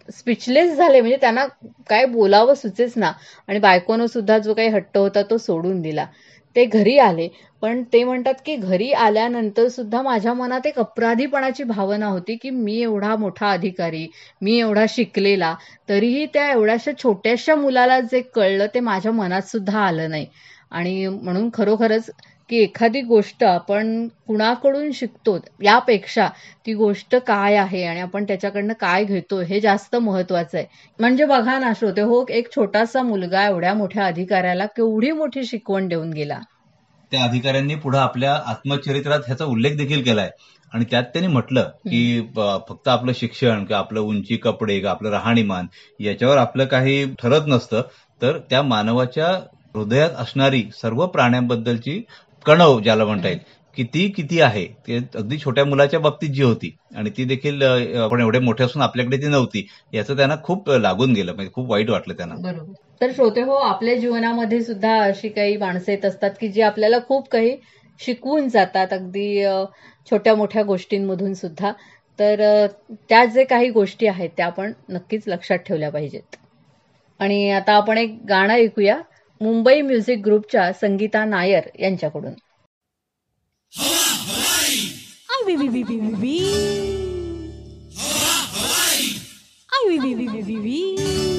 स्पीचलेस 0.09 0.75
झाले. 0.77 1.01
म्हणजे 1.01 1.17
त्यांना 1.21 1.45
काय 1.89 2.05
बोलावं 2.07 2.53
सुचेच 2.55 2.93
ना. 2.97 3.11
आणि 3.47 3.59
बायकोनं 3.59 4.05
सुद्धा 4.07 4.37
जो 4.39 4.53
काही 4.53 4.67
हट्ट 4.69 4.97
होता 4.97 5.21
तो 5.29 5.37
सोडून 5.39 5.81
दिला. 5.81 6.05
ते 6.55 6.65
घरी 6.65 6.97
आले. 6.99 7.27
पण 7.63 7.81
ते 7.93 8.03
म्हणतात 8.03 8.33
की 8.45 8.55
घरी 8.55 8.91
आल्यानंतर 8.93 9.67
सुद्धा 9.67 10.01
माझ्या 10.01 10.33
मनात 10.33 10.65
एक 10.67 10.79
अपराधीपणाची 10.79 11.63
भावना 11.63 12.07
होती 12.07 12.35
की 12.35 12.49
मी 12.49 12.79
एवढा 12.81 13.15
मोठा 13.15 13.51
अधिकारी 13.51 14.05
मी 14.41 14.57
एवढा 14.59 14.85
शिकलेला 14.89 15.53
तरीही 15.89 16.25
त्या 16.25 16.49
एवढ्याशा 16.51 16.91
छोट्याशा 16.97 17.55
मुलाला 17.55 17.99
जे 18.11 18.21
कळलं 18.35 18.67
ते 18.73 18.79
माझ्या 18.81 19.11
मनात 19.13 19.41
सुद्धा 19.47 19.79
आलं 19.79 20.09
नाही. 20.09 20.25
आणि 20.71 21.07
म्हणून 21.07 21.49
खरोखरच 21.53 22.09
की 22.51 22.57
एखादी 22.57 23.01
गोष्ट 23.01 23.43
आपण 23.43 24.07
कुणाकडून 24.27 24.91
शिकतो 24.91 25.37
यापेक्षा 25.63 26.27
ती 26.65 26.73
गोष्ट 26.73 27.15
काय 27.15 27.55
आहे 27.55 27.83
आणि 27.83 27.99
आपण 27.99 28.23
त्याच्याकडनं 28.23 28.73
काय 28.73 29.03
घेतो 29.03 29.39
हे 29.41 29.59
जास्त 29.59 29.95
महत्वाचं 29.95 30.57
आहे. 30.57 30.65
म्हणजे 30.99 31.25
बघा 31.25 31.57
ना 31.59 31.71
श्रोते 31.79 32.01
हो 32.01 32.25
एक 32.29 32.51
छोटासा 32.55 33.01
मुलगा 33.01 33.45
एवढ्या 33.45 33.73
मोठ्या 33.73 34.05
अधिकाऱ्याला 34.05 34.65
केवढी 34.65 35.11
मोठी 35.11 35.43
शिकवण 35.43 35.87
देऊन 35.87 36.09
गेला. 36.13 36.39
त्या 37.11 37.23
अधिकाऱ्यांनी 37.23 37.75
पुढे 37.75 37.97
आपल्या 37.97 38.33
आत्मचरित्रात 38.45 39.19
ह्याचा 39.25 39.45
उल्लेख 39.45 39.77
देखील 39.77 40.03
केलाय. 40.03 40.29
आणि 40.71 40.85
त्यात 40.91 41.03
त्यांनी 41.03 41.27
म्हटलं 41.27 41.69
की 41.85 42.21
फक्त 42.67 42.87
आपलं 42.87 43.11
शिक्षण 43.15 43.63
किंवा 43.65 43.79
आपलं 43.79 43.99
उंची 43.99 44.37
कपडे 44.37 44.75
किंवा 44.75 44.91
आपलं 44.91 45.09
राहणीमान 45.09 45.65
याच्यावर 45.99 46.37
आपलं 46.37 46.65
काही 46.65 47.03
ठरत 47.19 47.47
नसतं. 47.47 47.81
तर 48.21 48.37
त्या 48.49 48.61
मानवाच्या 48.61 49.27
हृदयात 49.75 50.09
असणारी 50.17 50.63
सर्व 50.81 51.05
प्राण्यांबद्दलची 51.05 52.01
कणव 52.45 52.79
ज्याला 52.79 53.05
म्हणता 53.05 53.27
येईल 53.27 53.39
की 53.75 53.83
ती 53.83 54.07
किती 54.07 54.41
आहे 54.41 54.65
ते 54.87 54.97
अगदी 55.15 55.37
छोट्या 55.37 55.65
मुलाच्या 55.65 55.99
बाबतीत 55.99 56.29
जी 56.29 56.43
होती 56.43 56.75
आणि 56.95 57.09
ती 57.09 57.23
देखील 57.23 57.61
आपण 57.97 58.21
एवढे 58.21 58.39
मोठे 58.39 58.63
असून 58.63 58.81
आपल्याकडे 58.81 59.17
ती 59.17 59.27
नव्हती 59.27 59.67
याचं 59.93 60.17
त्यांना 60.17 60.35
खूप 60.43 60.69
लागून 60.69 61.13
गेलं 61.13 61.33
म्हणजे 61.33 61.51
खूप 61.53 61.69
वाईट 61.71 61.89
वाटलं 61.89 62.13
त्यांना. 62.13 62.35
बरोबर. 62.35 62.73
तर 63.01 63.11
श्रोते 63.15 63.41
हो 63.41 63.53
आपल्या 63.53 63.95
जीवनामध्ये 63.95 64.61
सुद्धा 64.61 64.97
अशी 65.03 65.29
काही 65.29 65.57
माणसं 65.57 65.91
येत 65.91 66.05
असतात 66.05 66.31
की 66.41 66.47
जी 66.47 66.61
आपल्याला 66.61 66.97
खूप 67.07 67.29
काही 67.29 67.55
शिकवून 67.99 68.49
जातात 68.49 68.93
अगदी 68.93 69.43
छोट्या 70.11 70.35
मोठ्या 70.35 70.63
गोष्टींमधून 70.63 71.33
सुद्धा. 71.33 71.71
तर 72.19 72.67
त्या 73.09 73.25
जे 73.25 73.43
काही 73.43 73.69
गोष्टी 73.69 74.07
आहेत 74.07 74.29
त्या 74.37 74.45
आपण 74.45 74.71
नक्कीच 74.89 75.23
लक्षात 75.27 75.57
ठेवल्या 75.57 75.89
पाहिजेत. 75.89 76.35
आणि 77.19 77.49
आता 77.51 77.73
आपण 77.73 77.97
एक 77.97 78.17
गाणं 78.29 78.53
ऐकूया. 78.53 78.97
मुंबई 79.41 79.81
म्युझिक 79.81 80.21
ग्रुपच्या 80.25 80.71
संगीता 80.73 81.25
नायर 81.25 81.69
यांच्याकडून 81.79 82.33
Ay, 89.69 91.30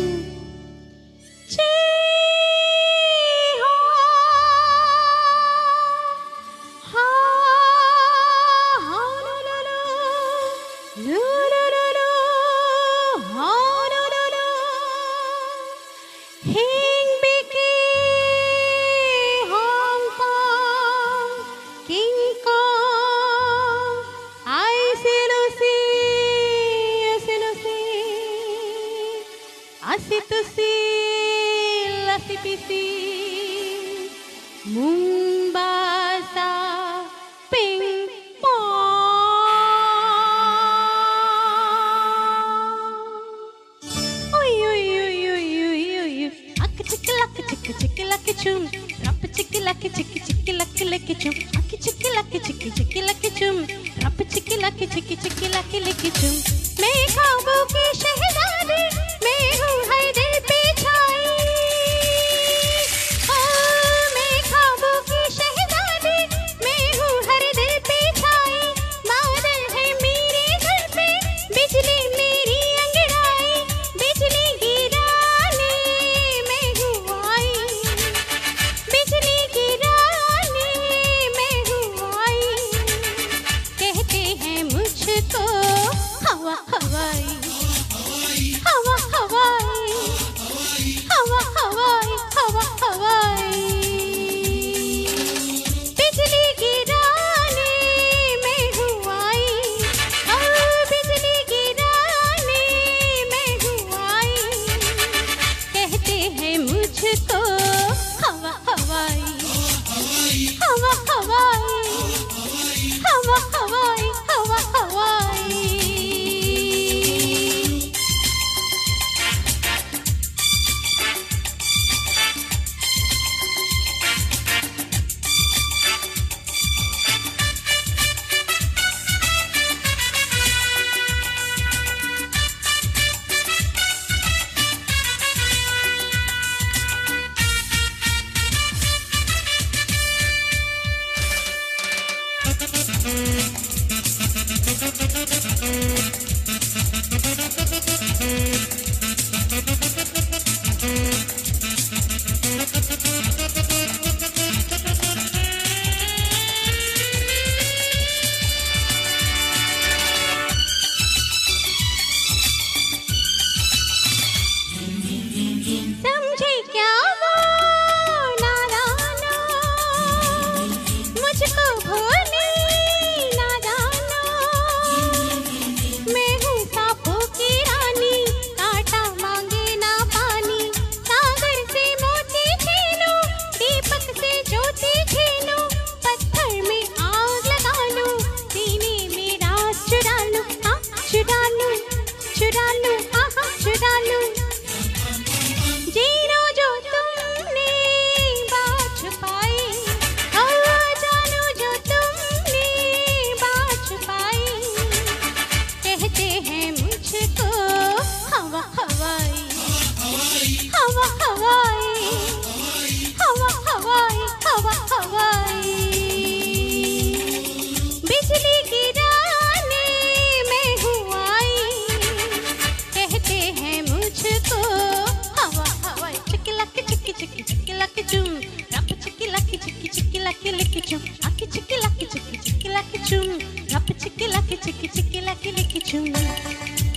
लकी 235.95 235.99
लिकी 235.99 236.92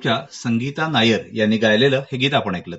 ग्रुपच्या 0.00 0.26
संगीता 0.34 0.86
नायर 0.88 1.20
यांनी 1.32 1.56
गायलेलं 1.56 2.02
हे 2.12 2.18
गीत 2.18 2.34
आपण 2.34 2.54
ऐकलं 2.54 2.76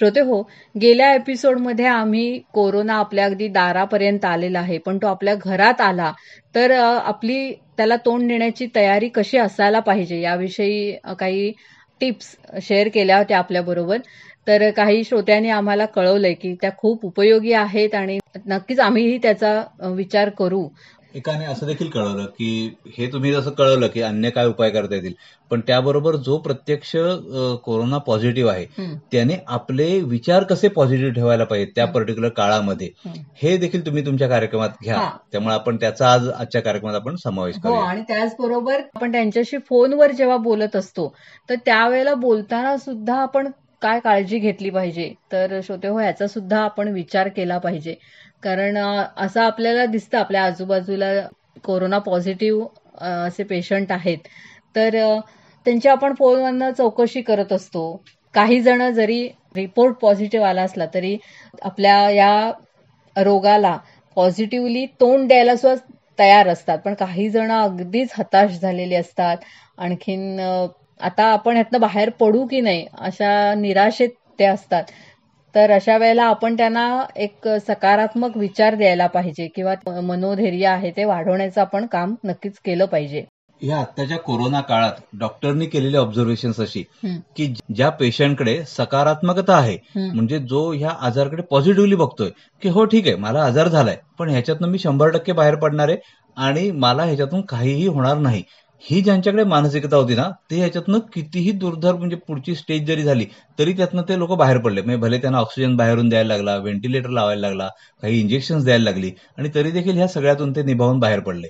श्रोते 0.00 0.20
हो 0.20 0.40
गेल्या 0.74 1.12
एपिसोडमध्ये 1.14 1.86
आम्ही 1.86 2.38
कोरोना 2.52 2.94
आपल्या 2.94 3.24
अगदी 3.24 3.48
दारापर्यंत 3.48 4.24
आलेला 4.24 4.58
आहे 4.60 4.78
पण 4.78 4.98
तो 4.98 5.06
आपल्या 5.06 5.34
घरात 5.34 5.80
आला 5.80 6.12
तर 6.54 6.70
आपली 6.72 7.52
त्याला 7.76 7.96
तोंड 7.96 8.28
देण्याची 8.28 8.66
तयारी 8.76 9.08
कशी 9.08 9.38
असायला 9.38 9.80
पाहिजे 9.80 10.20
याविषयी 10.20 10.92
काही 11.18 11.52
टिप्स 12.00 12.34
शेअर 12.62 12.88
केल्या 12.88 13.18
होत्या 13.18 13.38
आपल्याबरोबर 13.38 13.98
तर 14.46 14.70
काही 14.70 15.02
श्रोत्यांनी 15.04 15.50
आम्हाला 15.50 15.86
कळवलंय 15.86 16.32
की 16.34 16.54
त्या 16.60 16.70
खूप 16.76 17.04
उपयोगी 17.06 17.52
आहेत 17.52 17.94
आणि 17.94 18.18
नक्कीच 18.46 18.80
आम्हीही 18.80 19.18
त्याचा 19.18 19.60
विचार 19.88 20.28
करू. 20.28 20.66
एकाने 21.14 21.44
असं 21.44 21.66
देखील 21.66 21.88
कळवलं 21.90 22.24
की 22.28 22.48
हे 22.98 23.06
तुम्ही 23.12 23.32
जसं 23.32 23.50
कळवलं 23.50 23.86
की 23.86 24.02
अन्य 24.02 24.30
काय 24.30 24.46
उपाय 24.46 24.70
करता 24.70 24.94
येतील 24.94 25.12
पण 25.50 25.60
त्याबरोबर 25.60 26.16
जो 26.16 26.36
प्रत्यक्ष 26.38 26.90
कोरोना 27.64 27.98
पॉझिटिव्ह 27.98 28.50
आहे 28.52 28.86
त्याने 29.12 29.36
आपले 29.48 29.88
विचार 30.00 30.42
कसे 30.42 30.68
पॉझिटिव्ह 30.68 31.12
ठेवायला 31.12 31.44
पाहिजेत 31.44 31.72
त्या. 31.74 31.86
पर्टिक्युलर 31.86 32.28
काळामध्ये 32.28 32.88
हं. 33.06 33.56
देखील 33.60 33.84
तुम्ही 33.86 34.04
तुमच्या 34.06 34.28
कार्यक्रमात 34.28 34.82
घ्या. 34.82 35.08
त्यामुळे 35.32 35.54
आपण 35.54 35.76
त्याचा 35.76 36.12
आज 36.12 36.28
आजच्या 36.28 36.60
कार्यक्रमात 36.62 36.94
आपण 36.94 37.16
समावेश 37.16 37.56
हो 37.56 37.60
करूया 37.62 37.88
आणि 37.88 38.02
त्याचबरोबर 38.08 38.80
आपण 38.94 39.12
त्यांच्याशी 39.12 39.58
फोनवर 39.68 40.12
जेव्हा 40.12 40.36
बोलत 40.36 40.76
असतो 40.76 41.12
तर 41.48 41.54
त्यावेळेला 41.64 42.14
बोलताना 42.14 42.76
सुद्धा 42.76 43.20
आपण 43.22 43.50
काय 43.82 44.00
काळजी 44.00 44.38
घेतली 44.38 44.70
पाहिजे 44.70 45.12
तर 45.32 45.60
श्रोते 45.64 45.88
हो 45.88 46.00
याचा 46.00 46.26
सुद्धा 46.26 46.58
आपण 46.60 46.88
विचार 46.88 47.28
केला 47.28 47.58
पाहिजे 47.58 47.94
कारण 48.42 48.76
असं 48.78 49.40
आपल्याला 49.42 49.84
दिसतं 49.86 50.18
आपल्या 50.18 50.44
आजूबाजूला 50.44 51.10
कोरोना 51.64 51.98
पॉझिटिव्ह 52.00 52.66
असे 53.26 53.44
पेशंट 53.44 53.92
आहेत. 53.92 54.18
तर 54.74 54.96
त्यांची 55.66 55.88
आपण 55.88 56.14
फोनवरनं 56.18 56.70
चौकशी 56.72 57.20
करत 57.22 57.52
असतो. 57.52 57.84
काही 58.34 58.60
जण 58.62 58.88
जरी 58.94 59.26
रिपोर्ट 59.54 59.96
पॉझिटिव्ह 60.02 60.46
आला 60.46 60.62
असला 60.62 60.86
तरी 60.94 61.16
आपल्या 61.62 61.98
या 62.10 62.50
रोगाला 63.16 63.76
पॉझिटिव्हली 64.16 64.84
तोंड 65.00 65.26
द्यायला 65.28 65.56
सुद्धा 65.56 65.74
तयार 66.18 66.48
असतात. 66.48 66.78
पण 66.78 66.94
काही 66.94 67.28
जण 67.30 67.50
अगदीच 67.52 68.12
हताश 68.18 68.58
झालेली 68.60 68.94
असतात. 68.94 69.36
आणखीन 69.78 70.40
आता 71.00 71.24
आपण 71.32 71.56
यातनं 71.56 71.80
बाहेर 71.80 72.10
पडू 72.20 72.46
की 72.46 72.60
नाही 72.60 72.86
अशा 73.00 73.54
निराशेत 73.54 74.08
ते 74.38 74.44
असतात. 74.46 74.84
तर 75.54 75.70
अशा 75.70 75.96
वेळेला 75.98 76.24
आपण 76.24 76.56
त्यांना 76.56 76.86
एक 77.16 77.48
सकारात्मक 77.68 78.36
विचार 78.36 78.74
द्यायला 78.74 79.06
पाहिजे 79.06 79.46
किंवा 79.56 79.74
मनोधैर्य 80.02 80.66
आहे 80.66 80.90
ते 80.96 81.04
वाढवण्याचं 81.04 81.60
आपण 81.60 81.86
काम 81.86 82.14
नक्कीच 82.24 82.58
केलं 82.64 82.84
पाहिजे. 82.84 83.24
या 83.60 83.78
आत्ताच्या 83.78 84.16
कोरोना 84.18 84.60
काळात 84.60 85.00
डॉक्टरनी 85.20 85.66
केलेली 85.66 85.96
ऑब्झर्वेशन 85.96 86.52
अशी 86.58 86.82
की 87.36 87.46
ज्या 87.74 87.88
पेशंटकडे 87.90 88.56
सकारात्मकता 88.68 89.56
आहे. 89.56 89.76
म्हणजे 89.96 90.38
जो 90.38 90.70
ह्या 90.72 90.90
आजाराकडे 91.00 91.42
पॉझिटिव्हली 91.50 91.94
बघतोय 91.96 92.30
की 92.62 92.68
हो 92.68 92.84
ठीक 92.84 93.06
आहे 93.06 93.16
मला 93.16 93.42
आजार 93.44 93.68
झालाय 93.68 93.96
पण 94.18 94.28
ह्याच्यातनं 94.30 94.68
मी 94.68 94.78
शंभर 94.78 95.10
टक्के 95.10 95.32
बाहेर 95.32 95.54
पडणार 95.56 95.88
आहे 95.88 95.98
आणि 96.36 96.70
मला 96.72 97.04
ह्याच्यातून 97.04 97.40
काहीही 97.48 97.86
होणार 97.86 98.16
नाही. 98.18 98.42
ही 98.82 99.00
ज्यांच्याकडे 99.00 99.44
मानसिकता 99.44 99.96
होती 99.96 100.14
ना 100.14 100.28
ते 100.50 100.56
ह्याच्यातनं 100.56 100.98
कितीही 101.14 101.50
दुर्धर 101.52 101.94
म्हणजे 101.94 102.16
पुढची 102.16 102.54
स्टेज 102.54 102.86
जरी 102.86 103.02
झाली 103.02 103.24
तरी 103.58 103.72
त्यातनं 103.72 104.02
ते 104.02 104.18
लोक 104.18 104.32
बाहेर 104.32 104.58
पडले. 104.58 104.80
म्हणजे 104.82 105.00
भले 105.00 105.18
त्यांना 105.18 105.38
ऑक्सिजन 105.38 105.76
बाहेरून 105.76 106.08
द्यायला 106.08 106.34
लागला 106.34 106.56
व्हेंटिलेटर 106.56 107.08
लावायला 107.08 107.40
लागला 107.40 107.68
काही 108.02 108.20
इंजेक्शन 108.20 108.62
द्यायला 108.64 108.84
लागली 108.84 109.10
आणि 109.38 109.48
तरी 109.54 109.70
देखील 109.70 109.96
ह्या 109.96 110.08
सगळ्यातून 110.08 110.52
ते 110.56 110.62
निभावून 110.62 110.98
बाहेर 110.98 111.20
पडले. 111.20 111.48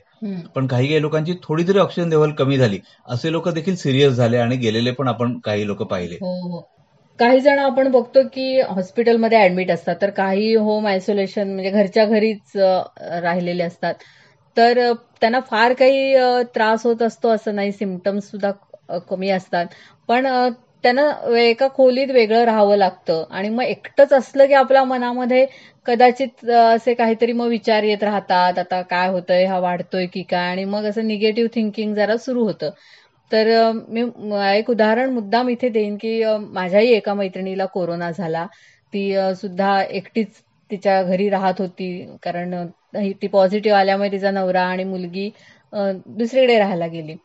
पण 0.55 0.67
काही 0.67 0.89
काही 0.89 1.01
लोकांची 1.03 1.35
थोडी 1.43 1.65
जरी 1.65 1.79
ऑक्सिजन 1.79 2.09
लेवल 2.09 2.31
कमी 2.31 2.57
झाली. 2.59 2.79
असे 3.07 3.33
लोक 3.33 3.49
देखील 3.49 3.77
सिरियस 3.77 4.13
झाले 4.13 4.39
आणि 4.39 4.57
गेलेले 4.57 4.91
पण 4.91 5.09
आपण 5.09 5.39
काही 5.39 5.67
लोक 5.67 5.83
पाहिले. 5.83 6.15
हो 6.15 6.35
हो. 6.51 6.61
काही 7.19 7.41
जण 7.41 7.59
आपण 7.59 7.91
बघतो 7.91 8.23
की 8.35 8.61
हॉस्पिटलमध्ये 8.61 9.39
ऍडमिट 9.39 9.71
असतात 9.71 9.97
तर 10.03 10.11
काही 10.11 10.55
होम 10.55 10.87
आयसोलेशन 10.87 11.49
म्हणजे 11.49 11.71
घरच्या 11.71 12.05
घरीच 12.05 12.57
राहिलेले 13.23 13.63
असतात. 13.63 13.95
तर 14.57 14.93
त्यांना 15.23 15.41
फार 15.51 15.73
काही 15.75 16.15
त्रास 16.55 16.87
होत 16.87 17.03
असतो 17.03 17.29
असं 17.31 17.55
नाही. 17.55 17.73
सिमटम्स 17.73 18.31
सुद्धा 18.31 18.51
कमी 19.09 19.31
असतात. 19.31 19.67
पण 20.09 20.27
त्यांना 20.85 21.03
एका 21.39 21.67
खोलीत 21.75 22.11
वेगळं 22.11 22.45
राहावं 22.45 22.77
लागतं. 22.77 23.25
आणि 23.31 23.49
मग 23.49 23.63
एकटंच 23.65 24.13
असलं 24.13 24.47
की 24.47 24.55
आपल्या 24.55 24.85
मनामध्ये 24.85 25.45
कदाचित 25.87 26.45
असे 26.51 26.95
काहीतरी 26.95 27.33
मग 27.33 27.49
विचार 27.49 27.83
येत 27.83 28.03
राहतात. 28.05 28.59
आता 28.59 28.81
काय 28.91 29.09
होतंय? 29.09 29.45
हा 29.47 29.59
वाढतोय 29.59 30.07
की 30.13 30.23
काय? 30.31 30.51
आणि 30.51 30.65
मग 30.67 30.85
असं 30.85 31.07
निगेटिव्ह 31.09 31.49
थिंकिंग 31.55 31.95
जरा 31.95 32.17
सुरू 32.19 32.45
होतं. 32.45 32.71
तर 33.31 33.49
मी 33.89 34.03
एक 34.59 34.71
उदाहरण 34.71 35.11
मुद्दाम 35.15 35.49
इथे 35.49 35.69
देईन 35.71 35.97
की 35.97 36.23
माझ्याही 36.53 36.93
एका 36.95 37.15
मैत्रिणीला 37.15 37.67
कोरोना 37.75 38.11
झाला. 38.11 38.47
ती 38.93 39.13
सुद्धा 39.41 39.81
एकटीच 39.83 40.41
तिच्या 40.71 41.03
घरी 41.03 41.29
राहत 41.31 41.61
होती. 41.61 41.91
कारण 42.23 42.55
ती 42.95 43.27
पॉझिटिव्ह 43.27 43.79
आल्यामुळे 43.79 44.11
तिचा 44.13 44.31
नवरा 44.31 44.63
आणि 44.63 44.85
मुलगी 44.85 45.31
दुसरीकडे 45.73 46.59
राहायला 46.59 46.87
गेली. 46.87 47.17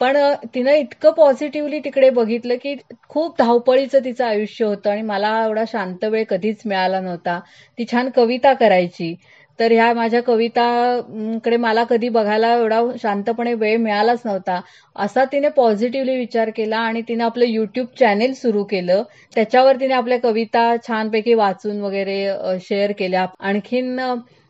पण 0.00 0.16
तिनं 0.54 0.72
इतकं 0.72 1.10
पॉझिटिव्हली 1.12 1.78
तिकडे 1.80 2.08
बघितलं 2.10 2.56
की 2.62 2.74
खूप 3.08 3.34
धावपळीचं 3.38 4.04
तिचं 4.04 4.24
आयुष्य 4.24 4.64
होतं 4.64 4.90
आणि 4.90 5.02
मला 5.02 5.32
एवढा 5.44 5.64
शांत 5.68 6.04
वेळ 6.04 6.24
कधीच 6.30 6.62
मिळाला 6.66 7.00
नव्हता. 7.00 7.38
ती 7.78 7.84
छान 7.92 8.08
कविता 8.16 8.52
करायची. 8.54 9.14
तर 9.58 9.72
ह्या 9.72 9.92
माझ्या 9.94 10.20
कविताकडे 10.22 11.56
मला 11.56 11.82
कधी 11.84 12.08
बघायला 12.08 12.52
एवढा 12.54 12.80
शांतपणे 13.02 13.52
वेळ 13.54 13.76
मिळालाच 13.78 14.20
नव्हता. 14.24 14.60
असा 14.96 15.24
तिने 15.32 15.48
पॉझिटिव्हली 15.56 16.16
विचार 16.18 16.50
केला 16.56 16.78
आणि 16.78 17.02
तिने 17.08 17.24
आपलं 17.24 17.44
युट्यूब 17.46 17.86
चॅनेल 18.00 18.32
सुरू 18.34 18.64
केलं. 18.64 19.02
त्याच्यावर 19.34 19.80
तिने 19.80 19.94
आपल्या 19.94 20.18
कविता 20.20 20.74
छानपैकी 20.88 21.34
वाचून 21.34 21.80
वगैरे 21.80 22.26
शेअर 22.60 22.92
केल्या. 22.98 23.26
आणखीन 23.40 24.00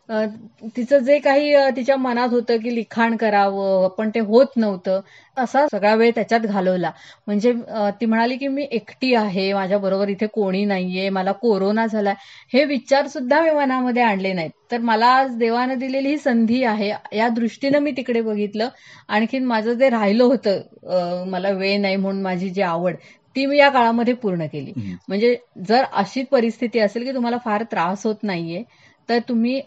तिचं 0.09 0.97
जे 0.99 1.17
काही 1.19 1.53
तिच्या 1.75 1.95
मनात 1.97 2.29
होतं 2.31 2.57
की 2.63 2.73
लिखाण 2.75 3.15
करावं 3.17 3.87
पण 3.97 4.09
ते 4.15 4.19
होत 4.19 4.57
नव्हतं 4.57 5.01
असा 5.37 5.65
सगळा 5.71 5.93
वेळ 5.95 6.11
त्याच्यात 6.15 6.41
घालवला. 6.41 6.91
म्हणजे 7.27 7.53
ती 8.01 8.05
म्हणाली 8.05 8.37
की 8.37 8.47
मी 8.47 8.67
एकटी 8.71 9.13
आहे 9.15 9.51
माझ्या 9.53 9.77
बरोबर 9.77 10.09
इथे 10.09 10.27
कोणी 10.27 10.63
नाहीये 10.65 11.09
मला 11.09 11.31
कोरोना 11.41 11.85
झालाय. 11.85 12.13
हे 12.53 12.63
विचार 12.65 13.07
सुद्धा 13.07 13.41
मी 13.41 13.49
मनामध्ये 13.51 14.03
आणले 14.03 14.33
नाहीत. 14.33 14.51
तर 14.71 14.77
मला 14.79 15.07
आज 15.15 15.35
देवानं 15.37 15.79
दिलेली 15.79 16.09
ही 16.09 16.17
संधी 16.17 16.63
आहे 16.63 16.91
या 17.13 17.29
दृष्टीनं 17.29 17.79
मी 17.79 17.91
तिकडे 17.97 18.21
बघितलं. 18.21 18.69
आणखीन 19.07 19.45
माझं 19.45 19.73
जे 19.73 19.89
राहिलं 19.89 20.23
होतं 20.23 21.23
मला 21.29 21.49
वेळ 21.51 21.79
नाही 21.81 21.95
म्हणून 21.95 22.21
माझी 22.21 22.49
जी 22.49 22.61
आवड 22.63 22.95
ती 23.35 23.45
मी 23.45 23.57
या 23.57 23.69
काळामध्ये 23.69 24.13
पूर्ण 24.13 24.45
केली. 24.47 24.73
म्हणजे 25.07 25.35
जर 25.67 25.83
अशी 25.93 26.23
परिस्थिती 26.31 26.79
असेल 26.79 27.03
की 27.05 27.13
तुम्हाला 27.13 27.37
फार 27.45 27.63
त्रास 27.71 28.05
होत 28.05 28.23
नाहीये 28.23 28.63
तर 29.09 29.19
तुम्ही 29.29 29.61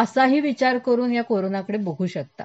असाही 0.00 0.40
विचार 0.40 0.78
करून 0.78 1.12
या 1.12 1.22
कोरोनाकडे 1.22 1.78
बघू 1.78 2.06
शकता 2.06 2.44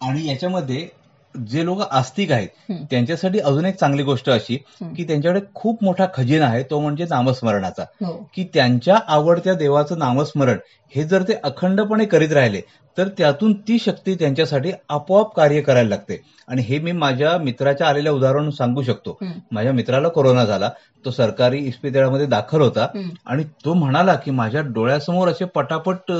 आणि 0.00 0.26
याच्यामध्ये 0.28 0.86
जे 1.34 1.64
लोक 1.64 1.80
आस्तिक 1.80 2.32
आहेत. 2.32 2.48
त्यांच्यासाठी 2.90 3.38
अजून 3.38 3.64
एक 3.66 3.74
चांगली 3.74 4.02
गोष्ट 4.02 4.30
अशी. 4.30 4.56
की 4.96 5.04
त्यांच्याकडे 5.04 5.40
खूप 5.54 5.82
मोठा 5.84 6.06
खजिना 6.14 6.46
आहे 6.46 6.62
तो 6.62 6.80
म्हणजे 6.80 7.04
नामस्मरणाचा 7.10 7.84
हो 8.04 8.12
की 8.34 8.44
त्यांच्या 8.54 8.98
आवडत्या 9.06 9.54
देवाचं 9.54 9.98
नामस्मरण 9.98 10.58
हे 10.92 11.04
जर 11.04 11.22
ते 11.22 11.34
अखंडपणे 11.44 12.04
करीत 12.04 12.32
राहिले 12.32 12.60
तर 12.96 13.08
त्यातून 13.08 13.52
ती 13.68 13.78
शक्ती 13.78 14.14
त्यांच्यासाठी 14.14 14.72
आपोआप 14.88 15.34
कार्य 15.36 15.60
करायला 15.60 15.88
लागते 15.88 16.20
आणि 16.48 16.62
हे 16.62 16.78
मी 16.78 16.92
माझ्या 16.92 17.36
मित्राच्या 17.38 17.86
आलेल्या 17.88 18.12
उदाहरण 18.12 18.50
सांगू 18.50 18.82
शकतो. 18.82 19.18
माझ्या 19.52 19.72
मित्राला 19.72 20.08
कोरोना 20.08 20.44
झाला 20.44 20.68
तो 21.04 21.10
सरकारी 21.10 21.58
इस्पितळामध्ये 21.58 22.26
दाखल 22.26 22.60
होता. 22.60 22.86
आणि 23.26 23.44
तो 23.64 23.74
म्हणाला 23.74 24.14
की 24.14 24.30
माझ्या 24.30 24.60
डोळ्यासमोर 24.74 25.28
असे 25.28 25.44
पटापट 25.44 26.12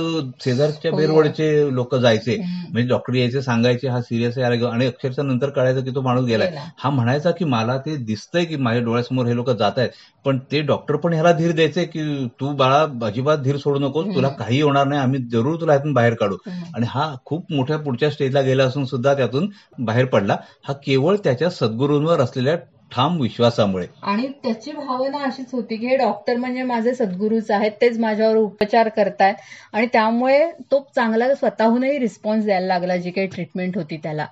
शेजारच्या 0.45 0.91
हो. 0.91 0.97
बेरवडचे 0.97 1.75
लोक 1.75 1.95
जायचे. 1.95 2.37
म्हणजे 2.71 2.89
डॉक्टर 2.89 3.15
यायचे 3.15 3.43
सांगायचे 3.43 3.89
हा 3.89 4.01
सिरियस 4.01 4.39
आहे 4.39 4.65
आणि 4.67 4.87
अक्षरशः 4.87 5.23
नंतर 5.23 5.51
कळायचं 5.51 5.85
की 5.85 5.91
तो 5.95 6.01
माणूस 6.01 6.25
गेलाय 6.25 6.49
गेला. 6.49 6.61
हा 6.79 6.91
म्हणायचा 6.91 7.31
की 7.31 7.45
मला 7.45 7.77
ते 7.77 7.97
दिसतंय 7.97 8.45
की 8.45 8.57
माझ्या 8.57 8.83
डोळ्यासमोर 8.85 9.27
हे 9.27 9.37
लोक 9.37 9.51
जात 9.51 9.79
आहेत 9.79 9.91
पण 10.25 10.39
ते 10.53 10.61
डॉक्टर 10.63 10.97
पण 10.97 11.13
ह्याला 11.13 11.33
धीर 11.33 11.53
द्यायचे 11.53 11.85
की 11.85 12.27
तू 12.41 12.53
बाळा 12.57 12.83
अजिबात 13.07 13.39
धीर 13.39 13.57
सोडू 13.57 13.79
नकोस. 13.79 14.15
तुला 14.15 14.29
काही 14.29 14.61
होणार 14.63 14.87
नाही 14.87 15.01
आम्ही 15.01 15.21
जरूर 15.33 15.61
तुला 15.61 15.73
ह्यातून 15.73 15.93
बाहेर 15.93 16.15
काढू. 16.15 16.37
आणि 16.75 16.87
हा 16.89 17.15
खूप 17.25 17.53
मोठ्या 17.53 17.79
पुढच्या 17.79 18.11
स्टेजला 18.11 18.41
गेला 18.41 18.65
असून 18.65 18.85
सुद्धा 18.85 19.15
त्यातून 19.15 19.51
बाहेर 19.79 20.05
पडला. 20.05 20.37
हा 20.65 20.73
केवळ 20.73 21.17
त्याच्या 21.17 21.51
सद्गुरूंवर 21.51 22.21
असलेल्या 22.21 22.57
ठाम 22.93 23.21
विश्वासामुळे. 23.21 23.87
आणि 24.03 24.27
त्याची 24.29 24.73
भावना 24.73 25.19
अशीच 25.19 25.47
होती 25.53 25.77
की 25.77 25.87
हे 25.87 25.97
डॉक्टर 25.97 26.37
म्हणजे 26.37 26.63
माझे 26.63 26.95
सद्गुरूच 26.95 27.51
आहेत 27.51 27.73
तेच 27.81 27.99
माझ्यावर 27.99 28.37
उपचार 28.37 28.89
करतायत. 28.89 29.35
आणि 29.73 29.87
त्यामुळे 29.87 30.51
तो 30.51 30.89
चांगला 30.95 31.35
स्वतःहूनही 31.35 31.99
रिस्पॉन्स 31.99 32.45
द्यायला 32.45 32.67
लागला 32.67 32.97
जी 32.97 33.11
काही 33.11 33.27
ट्रीटमेंट 33.27 33.77
होती 33.77 33.97
त्याला. 33.97 34.27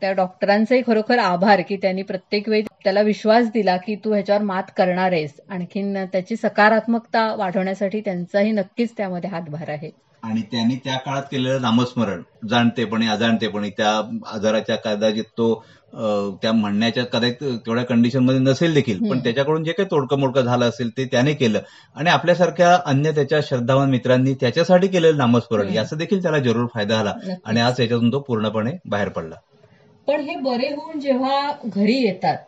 त्या 0.00 0.12
डॉक्टरांचाही 0.12 0.82
खरोखर 0.86 1.18
आभार 1.18 1.60
की 1.68 1.76
त्यांनी 1.76 2.02
प्रत्येक 2.02 2.48
वेळी 2.48 2.62
त्याला 2.84 3.00
विश्वास 3.00 3.50
दिला 3.50 3.76
की 3.76 3.94
तू 3.94 4.12
ह्याच्यावर 4.12 4.42
मात 4.42 4.62
करणार 4.76 5.12
आहेस. 5.12 5.40
आणखीन 5.48 6.04
त्याची 6.04 6.36
सकारात्मकता 6.36 7.34
वाढवण्यासाठी 7.34 8.00
त्यांचाही 8.00 8.52
नक्कीच 8.52 8.96
त्यामध्ये 8.96 9.30
हातभार 9.30 9.68
आहे. 9.68 9.90
आणि 10.26 10.40
त्यांनी 10.42 10.74
त्या 10.84 10.96
काळात 10.98 11.22
केलेलं 11.22 11.62
नामस्मरण 11.62 12.22
जाणतेपणी 12.50 13.06
अजाणतेपणी 13.08 13.68
त्या 13.70 13.90
आजाराच्या 14.32 14.76
कदाचित 14.76 15.24
तो 15.38 15.54
त्या 16.42 16.52
म्हणण्याच्या 16.52 17.04
कदाचित 17.04 17.58
तेवढ्या 17.66 17.84
कंडिशनमध्ये 17.84 18.40
नसेल 18.40 18.74
देखील 18.74 18.98
पण. 19.10 19.18
त्याच्याकडून 19.18 19.64
जे 19.64 19.72
काही 19.72 19.88
तोडकं 19.90 20.18
मोडकं 20.18 20.40
झालं 20.40 20.68
असेल 20.68 20.90
ते 20.96 21.04
त्याने 21.04 21.32
केलं 21.34 21.60
आणि 21.96 22.10
आपल्यासारख्या 22.10 22.74
अन्य 22.86 23.12
त्याच्या 23.12 23.40
श्रद्धावान 23.42 23.90
मित्रांनी 23.90 24.34
त्याच्यासाठी 24.34 24.88
केलेलं 24.88 25.18
नामस्मरण. 25.18 25.68
याचा 25.68 25.96
देखील 25.96 26.22
त्याला 26.22 26.38
जरूर 26.38 26.66
फायदा 26.74 26.94
झाला. 26.94 27.14
आणि 27.44 27.60
आज 27.60 27.76
त्याच्यातून 27.76 28.12
तो 28.12 28.18
पूर्णपणे 28.18 28.72
बाहेर 28.84 29.08
पडला 29.08 29.34
पण 30.08 30.20
हे 30.20 30.36
बरे 30.36 30.66
होऊन 30.68 31.00
जेव्हा 31.00 31.52
घरी 31.64 31.96
येतात 32.04 32.38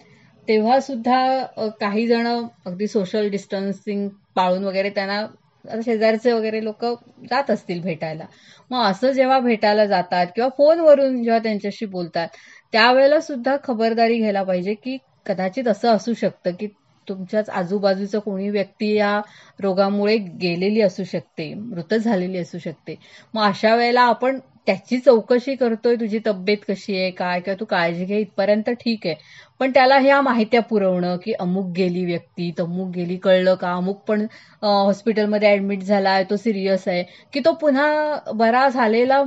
तेव्हा 0.48 0.80
सुद्धा 0.80 1.44
काही 1.80 2.06
जण 2.06 2.26
अगदी 2.66 2.86
सोशल 2.86 3.28
डिस्टन्सिंग 3.28 4.08
पाळून 4.34 4.64
वगैरे 4.64 4.90
त्यांना 4.90 5.24
आता 5.68 5.80
शेजारचे 5.84 6.32
वगैरे 6.32 6.64
लोक 6.64 6.84
जात 7.30 7.50
असतील 7.50 7.80
भेटायला. 7.80 8.24
मग 8.70 8.84
असं 8.84 9.12
जेव्हा 9.12 9.38
भेटायला 9.40 9.86
जातात 9.86 10.26
किंवा 10.34 10.48
फोनवरून 10.48 11.22
जेव्हा 11.22 11.38
त्यांच्याशी 11.38 11.86
बोलतात 11.86 12.28
त्यावेळेला 12.72 13.20
सुद्धा 13.20 13.56
खबरदारी 13.64 14.18
घ्यायला 14.18 14.42
पाहिजे 14.42 14.74
की 14.74 14.96
कदाचित 15.26 15.68
असं 15.68 15.88
असू 15.96 16.14
शकतं 16.14 16.50
की 16.50 16.66
तुमच्याच 17.08 17.48
आजूबाजूचं 17.50 18.18
कोणी 18.18 18.48
व्यक्ती 18.50 18.92
या 18.94 19.20
रोगामुळे 19.60 20.16
गेलेली 20.16 20.80
असू 20.80 21.04
शकते 21.04 21.52
मृत 21.54 21.94
झालेली 21.94 22.38
असू 22.38 22.58
शकते. 22.58 22.94
मग 23.34 23.42
अशा 23.42 23.74
वेळेला 23.76 24.00
आपण 24.00 24.38
त्याची 24.68 24.98
चौकशी 24.98 25.54
करतोय 25.56 25.94
तुझी 25.96 26.18
तब्येत 26.26 26.58
कशी 26.68 26.96
आहे 26.96 27.10
काय 27.10 27.40
किंवा 27.40 27.56
तू 27.60 27.64
काळजी 27.64 28.04
घे 28.04 28.18
इथपर्यंत 28.20 28.68
ठीक 28.80 29.06
आहे. 29.06 29.14
पण 29.60 29.70
त्याला 29.74 29.96
ह्या 29.98 30.20
माहित्या 30.22 30.60
पुरवणं 30.62 31.16
की 31.24 31.32
अमुक 31.40 31.70
गेली 31.76 32.04
व्यक्ती 32.04 32.50
तमुक 32.58 32.88
गेली 32.94 33.16
कळलं 33.16 33.54
का? 33.60 33.72
अमुक 33.74 34.02
पण 34.08 34.26
हॉस्पिटलमध्ये 34.62 35.52
ऍडमिट 35.52 35.82
झालाय 35.82 36.24
तो 36.30 36.36
सिरियस 36.36 36.86
आहे. 36.88 37.02
की 37.32 37.40
तो 37.44 37.52
पुन्हा 37.60 37.88
बरा 38.34 38.68
झालेला 38.68 39.22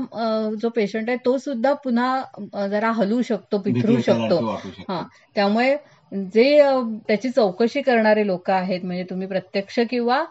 जो 0.62 0.70
पेशंट 0.76 1.10
आहे 1.10 1.18
तो 1.26 1.38
सुद्धा 1.38 1.74
पुन्हा 1.84 2.68
जरा 2.70 2.92
हलू 2.92 3.22
शकतो 3.22 3.58
पिथरू 3.62 4.00
शकतो. 4.02 4.40
हा. 4.90 5.02
त्यामुळे 5.36 5.76
जे 6.12 6.44
त्याची 7.08 7.30
चौकशी 7.30 7.82
करणारे 7.82 8.26
लोक 8.28 8.50
आहेत 8.52 8.86
म्हणजे 8.86 9.04
तुम्ही 9.04 9.28
प्रत्यक्ष 9.28 9.80
किंवा 9.90 10.24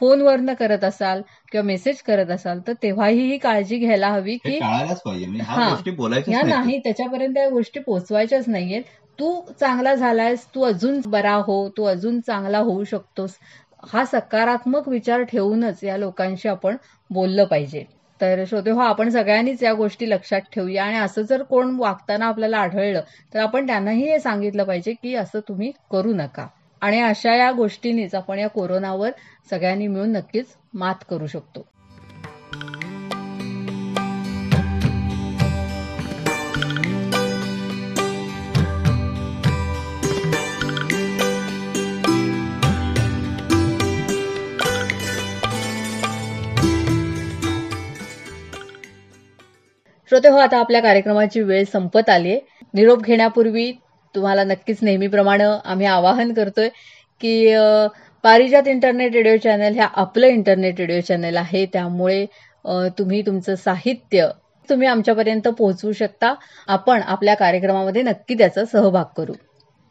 फोनवरनं 0.00 0.54
करत 0.54 0.84
असाल 0.84 1.22
किंवा 1.52 1.64
मेसेज 1.66 2.02
करत 2.02 2.30
असाल 2.30 2.60
तर 2.66 2.72
तेव्हाही 2.82 3.20
ही 3.30 3.38
काळजी 3.38 3.78
घ्यायला 3.78 4.08
हवी 4.08 4.36
की 4.36 4.58
हा. 5.40 5.68
या 6.28 6.42
नाही 6.42 6.78
त्याच्यापर्यंत 6.78 7.36
या 7.36 7.48
गोष्टी 7.48 7.80
पोचवायच्याच 7.80 8.48
नाहीयेत. 8.48 8.82
तू 9.18 9.40
चांगला 9.60 9.94
झालायस 9.94 10.46
तू 10.54 10.62
अजून 10.62 11.00
बरा 11.06 11.34
हो 11.46 11.68
तू 11.76 11.84
अजून 11.84 12.20
चांगला 12.20 12.58
होऊ 12.58 12.84
शकतोस. 12.84 13.38
हा 13.92 14.04
सकारात्मक 14.04 14.88
विचार 14.88 15.22
ठेवूनच 15.22 15.82
या 15.84 15.96
लोकांशी 15.96 16.48
आपण 16.48 16.76
बोललं 17.10 17.44
पाहिजे. 17.44 17.84
तर 18.22 18.44
श्रोते 18.48 18.70
हो 18.70 18.80
आपण 18.80 19.08
सगळ्यांनीच 19.08 19.62
या 19.62 19.72
गोष्टी 19.72 20.10
लक्षात 20.10 20.40
ठेवूया. 20.52 20.84
आणि 20.84 20.96
असं 20.96 21.22
जर 21.22 21.42
कोण 21.42 21.76
वागताना 21.78 22.26
आपल्याला 22.26 22.58
आढळलं 22.58 23.00
तर 23.34 23.38
आपण 23.38 23.66
त्यांनाही 23.66 24.08
हे 24.08 24.18
सांगितलं 24.18 24.64
पाहिजे 24.64 24.92
की 24.92 25.14
असं 25.14 25.40
तुम्ही 25.48 25.72
करू 25.90 26.14
नका. 26.14 26.46
आणि 26.80 27.00
अशा 27.00 27.34
या 27.34 27.52
गोष्टींनीच 27.52 28.14
आपण 28.14 28.38
या 28.38 28.48
कोरोनावर 28.48 29.10
सगळ्यांनी 29.50 29.86
मिळून 29.86 30.12
नक्कीच 30.12 30.46
मात 30.74 31.04
करू 31.10 31.26
शकतो. 31.26 31.66
श्रोते 50.12 50.28
हो 50.28 50.36
आता 50.36 50.58
आपल्या 50.60 50.80
कार्यक्रमाची 50.82 51.40
वेळ 51.40 51.64
संपत 51.64 52.08
आली 52.10 52.30
आहे 52.30 52.40
निरोप 52.74 53.02
घेण्यापूर्वी 53.02 53.70
तुम्हाला 54.14 54.42
नक्कीच 54.44 54.78
नेहमीप्रमाणे 54.82 55.44
आम्ही 55.64 55.86
आवाहन 55.86 56.32
करतोय 56.34 56.68
की 57.20 57.54
पारिजात 58.24 58.68
इंटरनेट 58.68 59.12
रेडिओ 59.12 59.36
चॅनल 59.36 59.74
ह्या 59.74 59.86
आपलं 59.94 60.26
इंटरनेट 60.26 60.80
रेडिओ 60.80 61.00
चॅनल 61.00 61.36
आहे. 61.36 61.64
त्यामुळे 61.66 62.24
तुम्ही 62.98 63.22
तुमचं 63.22 63.54
साहित्य 63.54 64.28
तुम्ही 64.68 64.88
आमच्यापर्यंत 64.88 65.48
पोहोचवू 65.48 65.92
शकता. 65.92 66.34
आपण 66.68 67.02
आपल्या 67.02 67.34
कार्यक्रमामध्ये 67.34 68.02
नक्की 68.02 68.34
त्याचा 68.34 68.64
सहभाग 68.64 69.04
करू. 69.16 69.32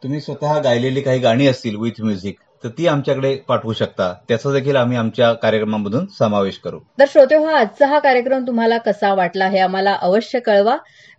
तुम्ही 0.03 0.21
स्वतः 0.21 0.57
गायलेली 0.63 1.01
काही 1.01 1.19
गाणी 1.19 1.47
असतील 1.47 1.75
विथ 1.75 2.01
म्युझिक 2.01 2.37
तर 2.63 2.69
ती 2.77 2.87
आमच्याकडे 2.87 3.35
पाठवू 3.35 3.73
शकता. 3.73 4.13
त्याचा 4.27 4.51
देखील 4.53 4.75
आम्ही 4.75 4.97
आमच्या 4.97 5.33
कार्यक्रमामधून 5.33 6.05
समावेश 6.19 6.57
करू. 6.57 6.79
तर 6.99 7.05
श्रोते 7.07 7.37
हा 7.37 7.57
आजचा 7.59 7.87
हा 7.87 7.99
कार्यक्रम 7.99 8.47
तुम्हाला 8.47 8.77
कसा 8.77 9.13
वाटला 9.13 9.47
हे 9.47 9.59
आम्हाला 9.59 9.97
अवश्य 10.01 10.39
कळवा. 10.39 10.77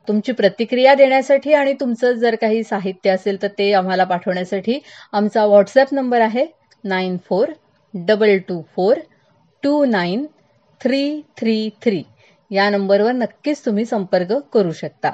तुमची 0.09 0.33
प्रतिक्रिया 0.33 0.95
देण्यासाठी 0.95 1.53
आणि 1.53 1.73
तुमचं 1.73 2.13
जर 2.13 2.35
काही 2.35 2.63
साहित्य 2.63 3.11
असेल 3.11 3.43
तर 3.43 3.49
ते 3.49 3.73
आम्हाला 3.73 4.05
पाठवण्यासाठी 4.05 4.79
आमचा 5.13 5.45
व्हॉट्सअप 5.47 5.95
नंबर 5.95 6.21
आहे 6.21 6.47
nine 6.85 7.17
four 7.29 7.49
double 7.95 8.39
two 8.39 8.63
four 8.77 8.97
two 9.63 9.85
nine 9.85 10.27
three 10.81 11.21
three 11.39 11.69
three. 11.83 12.03
या 12.51 12.71
नंबरवर 12.71 13.13
नक्कीच 13.13 13.67
तुम्ही 13.67 13.85
संपर्क 13.85 14.33
करू 14.53 14.73
शकता. 14.73 15.13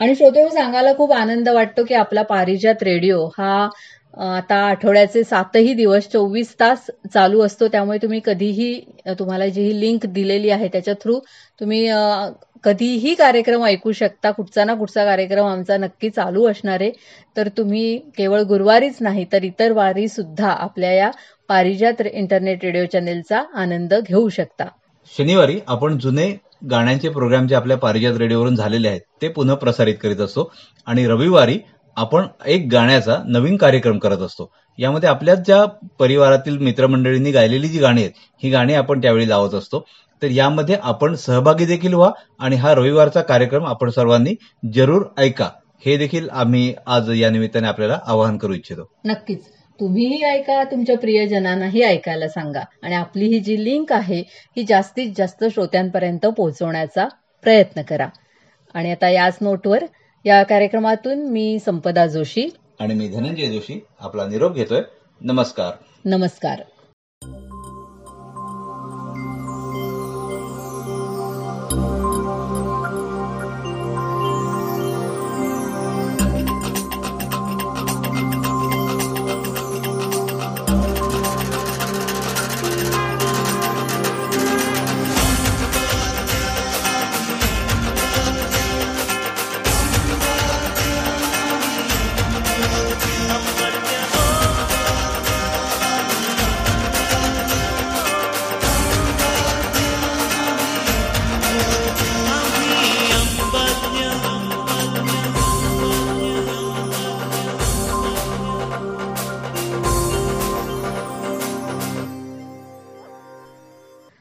आणि 0.00 0.14
श्रोते 0.14 0.42
हो, 0.42 0.48
सांगायला 0.48 0.94
खूप 0.96 1.12
आनंद 1.12 1.48
वाटतो 1.48 1.84
की 1.84 1.94
आपला 1.94 2.22
पारिजात 2.22 2.82
रेडिओ 2.82 3.26
हा 3.38 3.68
आता 4.14 4.54
आठवड्याचे 4.68 5.22
सातही 5.24 5.72
दिवस 5.74 6.08
चोवीस 6.12 6.54
तास 6.60 6.86
चालू 7.14 7.40
असतो. 7.42 7.68
त्यामुळे 7.68 7.98
तुम्ही 7.98 8.20
कधीही 8.24 8.80
तुम्हाला 9.18 9.46
जी 9.48 9.62
ही 9.62 9.80
लिंक 9.80 10.06
दिलेली 10.06 10.50
आहे 10.50 10.68
त्याच्या 10.68 10.94
थ्रू 11.02 11.18
तुम्ही 11.60 11.88
कधीही 12.64 13.14
कार्यक्रम 13.14 13.64
ऐकू 13.64 13.92
शकता. 13.92 14.30
कुठचा 14.30 14.64
ना 14.64 14.74
कुठचा 14.74 15.04
कार्यक्रम 15.04 15.46
आमचा 15.46 15.76
नक्की 15.76 16.10
चालू 16.10 16.46
असणार 16.50 16.80
आहे. 16.80 16.90
तर 17.36 17.48
तुम्ही 17.58 17.96
केवळ 18.16 18.42
गुरुवारीच 18.48 18.96
नाही 19.00 19.24
तर 19.32 19.42
इतर 19.42 19.72
वारी 19.72 20.08
सुद्धा 20.08 20.48
आपल्या 20.48 20.92
या 20.92 21.10
पारिजात 21.48 22.02
इंटरनेट 22.02 22.64
रेडिओ 22.64 22.84
चॅनेलचा 22.92 23.42
आनंद 23.54 23.94
घेऊ 23.94 24.28
शकता. 24.28 24.64
शनिवारी 25.12 25.58
आपण 25.66 25.98
जुने 25.98 26.30
गाण्यांचे 26.70 27.08
प्रोग्राम 27.08 27.46
जे 27.46 27.54
आपल्या 27.54 27.76
पारिजात 27.76 28.16
रेडिओवरून 28.18 28.56
झालेले 28.56 28.88
आहेत 28.88 29.00
ते 29.22 29.28
पुन्हा 29.28 29.54
प्रसारित 29.56 29.94
करीत 30.02 30.20
असतो. 30.20 30.50
आणि 30.86 31.06
रविवारी 31.06 31.58
आपण 31.96 32.26
एक 32.46 32.68
गाण्याचा 32.72 33.18
नवीन 33.28 33.56
कार्यक्रम 33.56 33.98
करत 33.98 34.18
असतो. 34.18 34.52
यामध्ये 34.78 35.08
आपल्याच 35.08 35.38
ज्या 35.38 35.64
परिवारातील 35.98 36.58
मित्रमंडळींनी 36.58 37.30
गायलेली 37.30 37.68
जी 37.68 37.78
गाणी 37.78 38.00
आहेत 38.00 38.12
ही 38.42 38.50
गाणी 38.50 38.74
आपण 38.74 39.00
त्यावेळी 39.00 39.28
लावत 39.28 39.54
असतो. 39.54 39.86
तर 40.22 40.26
यामध्ये 40.26 40.76
आपण 40.82 41.14
सहभागी 41.14 41.64
देखील 41.64 41.94
व्हा 41.94 42.10
आणि 42.38 42.56
हा 42.56 42.74
रविवारचा 42.74 43.20
कार्यक्रम 43.20 43.66
आपण 43.66 43.90
सर्वांनी 43.90 44.34
जरूर 44.74 45.02
ऐका. 45.18 45.48
हे 45.86 45.96
देखील 45.96 46.28
आम्ही 46.30 46.74
आज 46.86 47.10
या 47.14 47.30
निमित्ताने 47.30 47.68
आपल्याला 47.68 47.98
आवाहन 48.06 48.38
करू 48.38 48.52
इच्छितो. 48.52 48.90
नक्कीच. 49.04 49.44
तुम्हीही 49.80 50.22
ऐका 50.22 50.64
तुमच्या 50.64 50.98
प्रियजनांनाही 50.98 51.82
ऐकायला 51.82 52.28
सांगा. 52.28 52.60
आणि 52.82 52.94
आपली 52.94 53.24
ही 53.24 53.40
जी 53.40 53.64
लिंक 53.64 53.92
आहे 53.92 54.22
ही 54.28 54.64
जास्तीत 54.68 55.12
जास्त 55.16 55.44
श्रोत्यांपर्यंत 55.44 56.26
पोहोचवण्याचा 56.26 57.08
प्रयत्न 57.42 57.82
करा. 57.82 58.06
आणि 58.74 58.90
आता 58.90 59.08
याच 59.08 59.38
नोटवर 59.40 59.84
या 60.24 60.42
कार्यक्रमातून 60.42 61.18
मी 61.18 61.58
संपदा 61.58 62.06
जोशी. 62.06 62.48
आणि 62.80 62.94
मी 62.94 63.08
धनंजय 63.08 63.50
जोशी 63.50 63.84
आपला 64.00 64.26
निरोप 64.26 64.54
घेतोय. 64.54 64.80
नमस्कार. 65.20 65.72
नमस्कार. 66.04 66.60